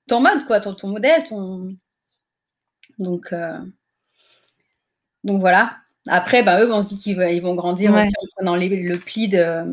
[0.07, 1.75] ton mode quoi, ton, ton modèle, ton.
[2.97, 3.59] Donc, euh,
[5.23, 5.77] donc voilà.
[6.07, 9.27] Après, bah, eux, on se dit qu'ils ils vont grandir aussi en prenant le pli
[9.27, 9.63] de,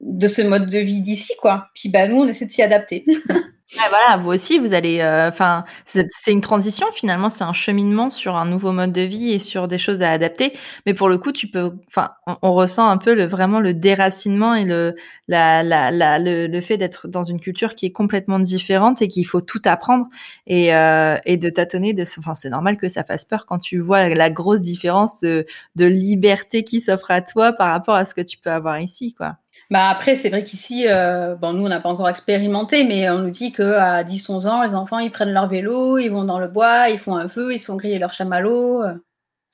[0.00, 1.68] de ce mode de vie d'ici, quoi.
[1.74, 3.04] Puis bah, nous, on essaie de s'y adapter.
[3.76, 5.00] voilà, vous aussi, vous allez.
[5.00, 9.30] Euh, enfin, c'est une transition finalement, c'est un cheminement sur un nouveau mode de vie
[9.30, 10.52] et sur des choses à adapter.
[10.86, 11.72] Mais pour le coup, tu peux.
[11.86, 12.10] Enfin,
[12.42, 14.96] on, ressent un peu le vraiment le déracinement et le
[15.28, 19.08] la, la, la le, le, fait d'être dans une culture qui est complètement différente et
[19.08, 20.06] qu'il faut tout apprendre
[20.48, 21.92] et euh, et de tâtonner.
[21.92, 25.46] De, enfin, c'est normal que ça fasse peur quand tu vois la, grosse différence de,
[25.76, 29.14] de liberté qui s'offre à toi par rapport à ce que tu peux avoir ici,
[29.14, 29.36] quoi.
[29.70, 33.18] Bah après, c'est vrai qu'ici, euh, bon, nous, on n'a pas encore expérimenté, mais on
[33.18, 36.48] nous dit qu'à 10-11 ans, les enfants, ils prennent leur vélo, ils vont dans le
[36.48, 38.82] bois, ils font un feu, ils sont griller leur chamallow.
[38.82, 38.94] Euh,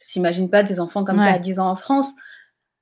[0.01, 2.13] je s'imagine pas des enfants comme ça à 10 ans en France.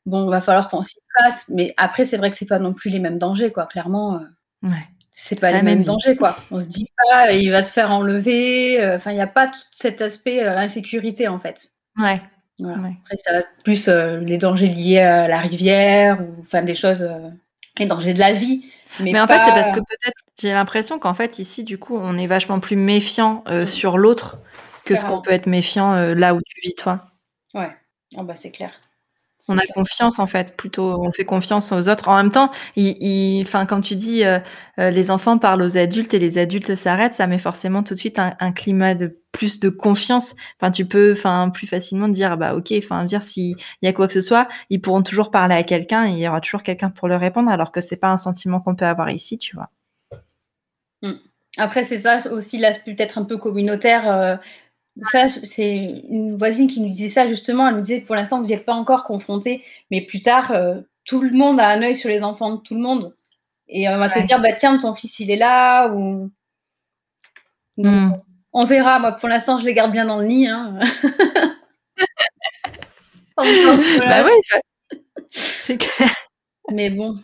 [0.07, 1.49] Bon, il va falloir qu'on s'y passe.
[1.49, 3.67] Mais après, c'est vrai que c'est pas non plus les mêmes dangers, quoi.
[3.67, 4.87] Clairement, euh, ouais.
[5.11, 6.37] c'est pas les mêmes dangers, quoi.
[6.53, 8.81] On se dit pas, il va se faire enlever.
[8.81, 11.71] Euh, enfin, il n'y a pas tout cet aspect insécurité, en fait.
[11.97, 12.21] Ouais.
[12.63, 17.03] Après, ça va plus euh, les dangers liés à la rivière ou enfin des choses.
[17.03, 17.31] Euh,
[17.79, 18.65] les dangers de la vie.
[19.01, 22.17] Mais, en fait, c'est parce que peut-être j'ai l'impression qu'en fait ici, du coup, on
[22.17, 24.39] est vachement plus méfiant euh, sur l'autre
[24.85, 27.07] que ce qu'on peut être méfiant là où tu vis toi.
[27.55, 27.75] Ouais,
[28.17, 28.71] oh, bah c'est clair.
[29.49, 32.09] On a confiance en fait, plutôt on fait confiance aux autres.
[32.09, 34.39] En même temps, il, enfin comme tu dis, euh,
[34.79, 37.99] euh, les enfants parlent aux adultes et les adultes s'arrêtent, ça met forcément tout de
[37.99, 40.35] suite un, climat de plus de confiance.
[40.59, 44.07] Enfin, tu peux, enfin plus facilement dire bah ok, enfin dire s'il y a quoi
[44.07, 46.89] que ce soit, ils pourront toujours parler à quelqu'un, et il y aura toujours quelqu'un
[46.89, 49.71] pour leur répondre, alors que c'est pas un sentiment qu'on peut avoir ici, tu vois.
[51.03, 51.19] Mmh.
[51.57, 54.11] Après, c'est ça aussi l'aspect peut-être un peu communautaire.
[54.11, 54.37] Euh,
[55.03, 57.69] ça, c'est une voisine qui nous disait ça justement.
[57.69, 60.81] Elle nous disait pour l'instant, vous n'y êtes pas encore confrontés, mais plus tard, euh,
[61.05, 63.15] tout le monde a un œil sur les enfants de tout le monde.
[63.69, 65.89] Et on va te dire, bah tiens, ton fils, il est là.
[65.89, 66.31] Ou...
[67.77, 68.13] Hmm.
[68.53, 68.99] On verra.
[68.99, 70.47] Moi, pour l'instant, je les garde bien dans le nid.
[70.47, 70.79] Hein.
[73.37, 76.11] bah oui, c'est clair.
[76.73, 77.19] Mais bon.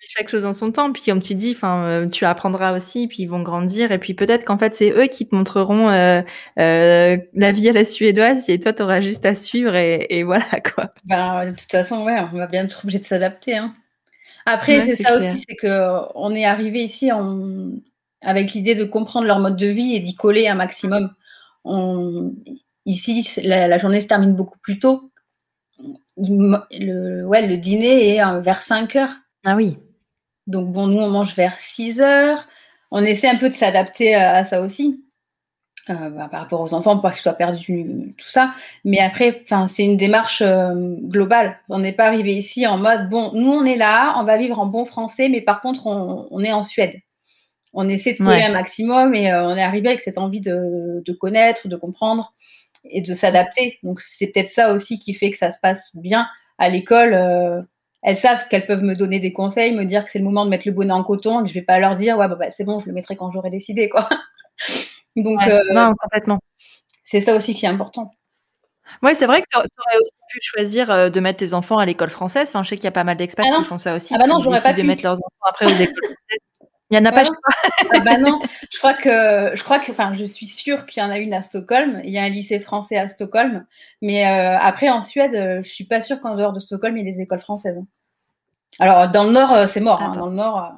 [0.00, 0.92] chaque chose en son temps.
[0.92, 3.92] Puis comme tu dis, enfin, euh, tu apprendras aussi, puis ils vont grandir.
[3.92, 6.22] Et puis peut-être qu'en fait, c'est eux qui te montreront euh,
[6.58, 10.44] euh, la vie à la suédoise, et toi, tu auras juste à suivre, et, voilà
[10.74, 10.90] quoi.
[11.04, 13.56] Ben, de toute façon, ouais, on va bien être obligé de s'adapter.
[13.56, 13.74] Hein.
[14.46, 17.10] Après, c'est ça aussi, c'est que on est arrivé ici
[18.22, 21.10] avec l'idée de comprendre leur mode de vie et d'y coller un maximum.
[21.64, 22.32] On...
[22.86, 25.02] Ici, la, journée se termine beaucoup plus tôt
[26.18, 29.14] le, ouais, le dîner est euh, vers 5 heures.
[29.44, 29.78] Ah oui.
[30.46, 32.46] Donc bon, nous on mange vers 6 heures.
[32.90, 35.04] On essaie un peu de s'adapter à, ça aussi.
[35.90, 38.54] Euh, bah, par rapport aux enfants pour pas qu'ils soient perdus, tout ça.
[38.84, 41.58] Mais après, c'est une démarche euh, globale.
[41.70, 44.58] On n'est pas arrivé ici en mode bon, nous on est là, on va vivre
[44.58, 47.00] en bon français, mais par contre on, est en Suède.
[47.72, 51.12] On essaie de coller un maximum et on est arrivé avec cette envie de, de
[51.12, 52.34] connaître, de comprendre
[52.90, 53.78] et de s'adapter.
[53.82, 56.26] Donc c'est peut-être ça aussi qui fait que ça se passe bien
[56.58, 57.14] à l'école.
[57.14, 57.62] Euh,
[58.02, 60.50] elles savent qu'elles peuvent me donner des conseils, me dire que c'est le moment de
[60.50, 62.50] mettre le bonnet en coton, et que je vais pas leur dire ouais bah, bah
[62.50, 64.08] c'est bon, je le mettrai quand j'aurai décidé quoi.
[65.16, 66.38] Donc euh, non complètement.
[67.02, 68.12] C'est ça aussi qui est important.
[69.02, 71.86] Oui, c'est vrai que tu aurais aussi pu choisir euh, de mettre tes enfants à
[71.86, 72.48] l'école française.
[72.48, 74.14] Enfin, je sais qu'il y a pas mal d'experts ah qui font ça aussi.
[74.14, 76.38] Ah bah non, j'aurais pas de mettre leurs enfants après aux écoles françaises.
[76.90, 77.24] Il n'y en a pas.
[77.94, 81.06] Ah bah non, je crois que, je crois que, enfin, je suis sûre qu'il y
[81.06, 82.00] en a une à Stockholm.
[82.04, 83.66] Il y a un lycée français à Stockholm,
[84.00, 87.04] mais euh, après en Suède, euh, je suis pas sûre qu'en dehors de Stockholm, il
[87.04, 87.80] y ait des écoles françaises.
[88.78, 90.02] Alors dans le nord, euh, c'est mort.
[90.02, 90.72] Hein, dans le nord.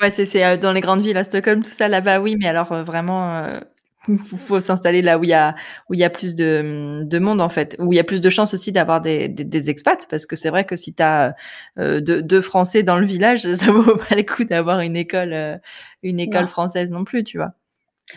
[0.00, 3.60] Ouais, c'est dans les grandes villes à Stockholm, tout ça là-bas, oui, mais alors vraiment,
[4.08, 5.54] il faut s'installer là où il y a
[5.88, 8.20] où il y a plus de, de monde en fait, où il y a plus
[8.20, 11.34] de chances aussi d'avoir des, des, expats, parce que c'est vrai que si tu as
[11.78, 15.56] euh, deux, Français dans le village, ça vaut pas le coup d'avoir une école euh,
[16.02, 17.52] une école française non plus, tu vois.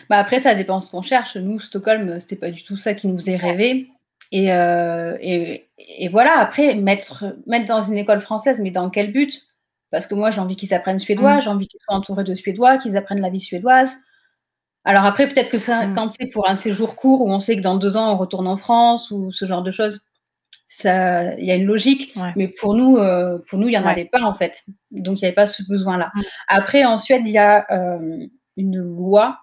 [0.08, 1.36] Bah après, ça dépend ce qu'on cherche.
[1.36, 3.88] Nous, Stockholm, c'était pas du tout ça qui nous faisait rêver.
[4.32, 9.12] Et, euh, et, et, voilà, après, mettre, mettre dans une école française, mais dans quel
[9.12, 9.42] but?
[9.92, 11.42] Parce que moi, j'ai envie qu'ils apprennent suédois, mmh.
[11.42, 13.94] j'ai envie qu'ils soient entourés de suédois, qu'ils apprennent la vie suédoise.
[14.84, 15.94] Alors après, peut-être que ça, mm.
[15.94, 18.46] quand c'est pour un séjour court où on sait que dans deux ans on retourne
[18.46, 20.06] en France ou ce genre de choses,
[20.66, 22.14] ça, il y a une logique.
[22.36, 24.64] Mais pour nous, euh, pour nous, il y en avait pas en fait.
[24.90, 26.10] Donc il n'y avait pas ce besoin-là.
[26.14, 26.22] Mm.
[26.48, 28.26] Après, en Suède, il y a euh,
[28.56, 29.38] une loi,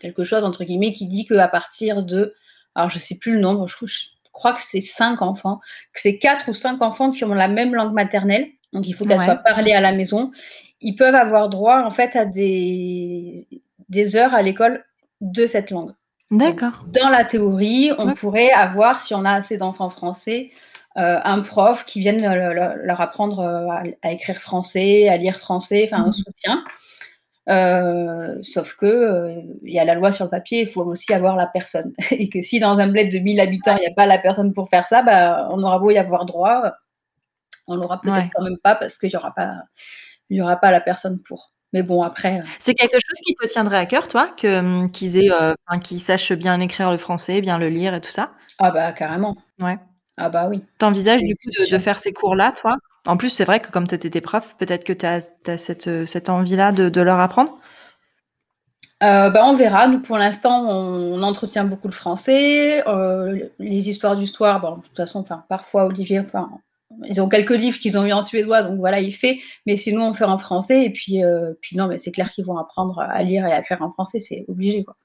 [0.00, 2.34] quelque chose entre guillemets, qui dit qu'à partir de,
[2.74, 3.76] alors je sais plus le nombre, je,
[4.32, 5.60] crois que c'est cinq enfants,
[5.92, 8.48] que c'est quatre ou cinq enfants qui ont la même langue maternelle.
[8.72, 10.32] Donc il faut qu'elle soit parlée à la maison.
[10.80, 13.46] Ils peuvent avoir droit en fait à des
[13.88, 14.84] des heures à l'école
[15.20, 15.92] de cette langue.
[16.30, 16.84] D'accord.
[16.88, 20.50] Dans la théorie, on pourrait avoir, si on a assez d'enfants français,
[20.96, 26.02] euh, un prof qui vienne leur, apprendre euh, à, écrire français, à lire français, enfin
[26.02, 26.12] un mhm.
[26.12, 26.64] soutien.
[27.50, 31.36] Euh, sauf que il y a la loi sur le papier, il faut aussi avoir
[31.36, 31.92] la personne.
[32.12, 34.52] Et que si dans un bled de 1000 habitants, il n'y a pas la personne
[34.52, 36.72] pour faire ça, bah, on aura beau y avoir droit,
[37.66, 39.56] on l'aura peut-être quand même pas parce qu'il n'y aura pas,
[40.30, 41.53] il y aura pas la personne pour.
[41.74, 42.38] Mais bon, après.
[42.38, 46.00] Euh, c'est quelque chose qui te tiendrait à cœur, toi, que, qu'ils aient, euh, qu'ils
[46.00, 48.30] sachent bien écrire le français, bien le lire et tout ça?
[48.60, 49.36] Ah bah carrément.
[49.58, 49.76] Ouais.
[50.16, 50.62] Ah bah oui.
[50.78, 52.76] T'envisages du coup de, faire ces cours-là, toi?
[53.06, 55.22] En plus, c'est vrai que comme tu étais prof, peut-être que tu as,
[55.58, 57.58] cette, euh, cette envie-là de, leur apprendre?
[59.00, 59.88] Bah, on verra.
[59.88, 62.84] Nous, pour l'instant, on, entretient beaucoup le français.
[63.58, 66.48] les histoires du soir, bon, de toute façon, enfin, parfois, Olivier, enfin,
[67.06, 69.40] ils ont quelques livres qu'ils ont eu en suédois, donc voilà, il fait.
[69.66, 70.84] Mais sinon, on fait en français.
[70.84, 73.60] Et puis, euh, puis non, mais c'est clair qu'ils vont apprendre à lire et à
[73.60, 74.96] écrire en français, c'est obligé, quoi.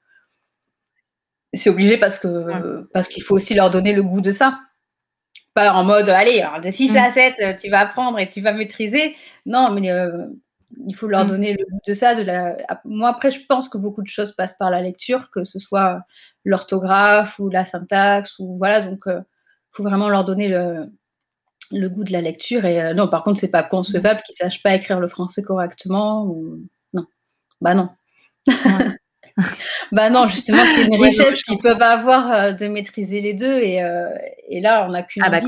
[1.52, 4.60] C'est obligé parce que parce qu'il faut aussi leur donner le goût de ça.
[5.52, 7.60] Pas en mode, allez, de 6 à 7, mm.
[7.60, 9.16] tu vas apprendre et tu vas maîtriser.
[9.46, 10.26] Non, mais euh,
[10.86, 11.28] il faut leur mm.
[11.28, 12.14] donner le goût de ça.
[12.14, 12.56] De la...
[12.84, 16.04] Moi, après, je pense que beaucoup de choses passent par la lecture, que ce soit
[16.44, 18.80] l'orthographe ou la syntaxe, ou voilà.
[18.80, 19.20] Donc, il euh,
[19.72, 20.88] faut vraiment leur donner le,
[21.70, 22.64] le goût de la lecture.
[22.64, 26.24] Et non, par contre, c'est pas concevable qu'ils sachent pas écrire le français correctement.
[26.26, 26.58] Ou...
[26.92, 27.06] Non,
[27.60, 27.88] bah non.
[29.92, 33.58] bah non, justement, c'est une richesse qu'ils peuvent avoir de maîtriser les deux.
[33.58, 33.82] Et,
[34.48, 35.40] et là, on n'a qu'une ah bah,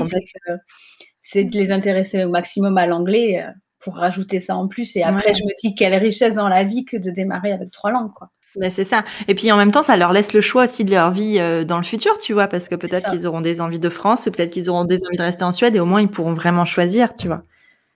[1.21, 3.45] c'est de les intéresser au maximum à l'anglais
[3.79, 4.95] pour rajouter ça en plus.
[4.95, 7.91] Et après, je me dis quelle richesse dans la vie que de démarrer avec trois
[7.91, 8.29] langues, quoi.
[8.55, 9.03] Ben c'est ça.
[9.27, 11.63] Et puis en même temps, ça leur laisse le choix aussi de leur vie euh,
[11.63, 14.51] dans le futur, tu vois, parce que peut-être qu'ils auront des envies de France, peut-être
[14.51, 17.15] qu'ils auront des envies de rester en Suède, et au moins ils pourront vraiment choisir,
[17.15, 17.43] tu vois.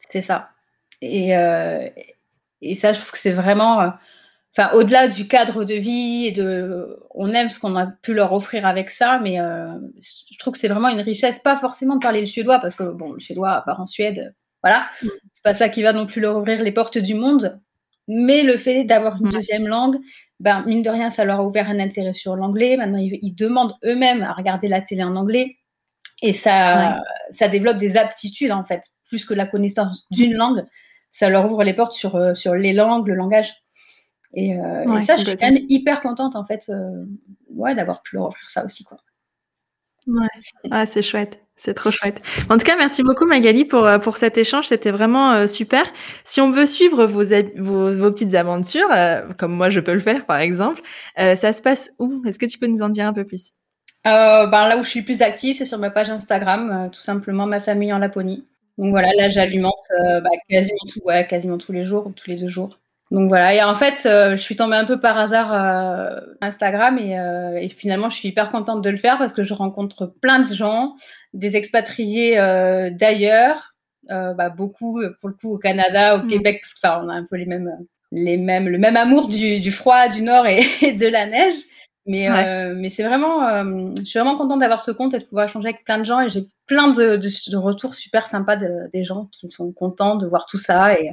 [0.09, 0.49] C'est ça.
[1.01, 1.87] Et, euh,
[2.61, 3.89] et ça, je trouve que c'est vraiment, euh,
[4.57, 8.33] enfin, au-delà du cadre de vie et de, on aime ce qu'on a pu leur
[8.33, 12.21] offrir avec ça, mais je trouve que c'est vraiment une richesse, pas forcément de parler
[12.21, 14.33] le suédois, parce que bon, le suédois, à part en Suède,
[14.63, 15.07] voilà, mm.
[15.33, 17.59] c'est pas ça qui va non plus leur ouvrir les portes du monde,
[18.07, 19.97] mais le fait d'avoir une deuxième langue,
[20.39, 22.77] ben, mine de rien, ça leur a ouvert un intérêt sur l'anglais.
[22.77, 25.57] Maintenant, ils, demandent eux-mêmes à regarder la télé en anglais.
[26.21, 30.65] Et ça, ça développe des aptitudes, en fait, plus que la connaissance d'une langue.
[31.11, 33.53] Ça leur ouvre les portes sur, euh, sur les langues, le langage.
[34.33, 37.05] Et, euh, ça, je suis quand même hyper contente, en fait, euh,
[37.49, 38.83] ouais, d'avoir pu leur offrir ça aussi.
[38.83, 38.97] Quoi.
[40.05, 40.27] Ouais,
[40.69, 41.43] ah, c'est chouette.
[41.57, 42.21] C'est trop chouette.
[42.49, 44.67] En tout cas, merci beaucoup Magali pour, euh, pour cet échange.
[44.67, 45.83] C'était vraiment euh, super.
[46.23, 50.37] Si on veut suivre vos, petites aventures, euh, comme moi je peux le faire par
[50.37, 50.81] exemple,
[51.17, 52.21] ça se passe où?
[52.25, 53.51] Est-ce que tu peux nous en dire un peu plus?
[54.05, 57.59] Ben, Là où je suis plus active, c'est sur ma page Instagram, tout simplement ma
[57.59, 58.45] famille en Laponie.
[58.77, 62.77] Donc voilà, là j'alimente bah, quasiment, quasiment tous les jours ou tous les deux jours.
[63.09, 66.99] Donc voilà, et en fait, euh, je suis tombée un peu par hasard euh, Instagram
[66.99, 70.07] et, euh, et, finalement, je suis hyper contente de le faire parce que je rencontre
[70.21, 70.93] plein de gens,
[71.33, 73.75] des expatriés euh, d'ailleurs,
[74.09, 76.27] bah, beaucoup pour le coup au Canada, au mmh.
[76.27, 77.71] Québec, parce que on a un peu les mêmes,
[78.11, 80.61] les mêmes, le même amour du, du froid, du nord et,
[80.93, 81.55] de la neige.
[82.05, 82.29] Mais,
[82.73, 83.49] mais c'est vraiment,
[83.97, 86.21] je suis vraiment contente d'avoir ce compte et de pouvoir échanger avec plein de gens
[86.21, 90.15] et j'ai plein de, de, de, retours super sympas de, des gens qui sont contents
[90.15, 91.09] de voir tout ça et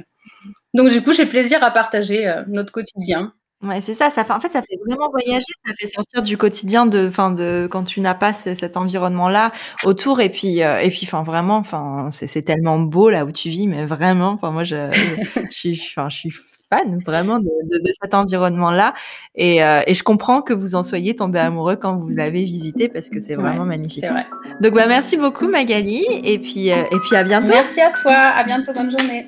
[0.73, 3.33] donc du coup, j'ai plaisir à partager euh, notre quotidien.
[3.63, 4.09] Ouais, c'est ça.
[4.09, 5.45] Ça fait, en fait, ça fait vraiment voyager.
[5.65, 9.51] Ça fait sortir du quotidien de, enfin, de quand tu n'as pas cet environnement-là
[9.83, 10.21] autour.
[10.21, 13.67] Et puis, euh, et puis, enfin, vraiment, enfin, c'est tellement beau là où tu vis,
[13.67, 16.31] mais vraiment, enfin, moi, je, je, suis, je suis
[16.69, 18.93] fan vraiment de, de, cet environnement-là.
[19.35, 22.89] Et, euh, et, je comprends que vous en soyez tombé amoureux quand vous l'avez visité
[22.89, 24.05] parce que c'est vraiment magnifique.
[24.05, 24.27] Vrai.
[24.61, 26.05] Donc, bah, merci beaucoup, Magali.
[26.23, 27.51] Et puis, et puis, à bientôt.
[27.51, 28.13] Merci à toi.
[28.13, 28.73] À bientôt.
[28.73, 29.27] Bonne journée.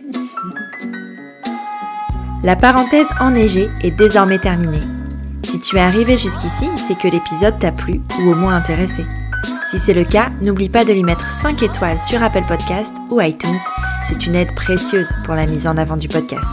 [2.44, 4.82] La parenthèse enneigée est désormais terminée.
[5.44, 9.06] Si tu es arrivé jusqu'ici, c'est que l'épisode t'a plu ou au moins intéressé.
[9.66, 13.20] Si c'est le cas, n'oublie pas de lui mettre 5 étoiles sur Apple Podcast ou
[13.22, 13.60] iTunes,
[14.06, 16.50] c'est une aide précieuse pour la mise en avant du podcast.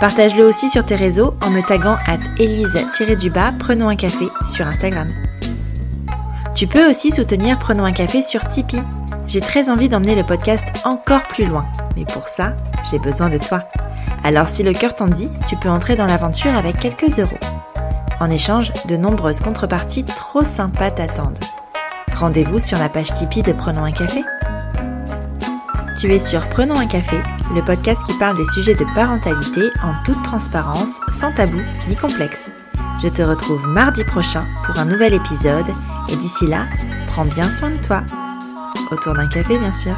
[0.00, 5.08] Partage-le aussi sur tes réseaux en me taguant at Elise-du-bas Prenons un café sur Instagram.
[6.54, 8.82] Tu peux aussi soutenir Prenons un café sur Tipeee.
[9.26, 12.54] J'ai très envie d'emmener le podcast encore plus loin, mais pour ça,
[12.90, 13.62] j'ai besoin de toi.
[14.24, 17.38] Alors si le cœur t'en dit, tu peux entrer dans l'aventure avec quelques euros.
[18.20, 21.40] En échange, de nombreuses contreparties trop sympas t'attendent.
[22.16, 24.22] Rendez-vous sur la page Tipeee de Prenons un café.
[25.98, 27.20] Tu es sur Prenons un café,
[27.54, 32.50] le podcast qui parle des sujets de parentalité en toute transparence, sans tabou ni complexe.
[33.02, 35.68] Je te retrouve mardi prochain pour un nouvel épisode
[36.12, 36.66] et d'ici là,
[37.08, 38.02] prends bien soin de toi.
[38.92, 39.96] Autour d'un café bien sûr.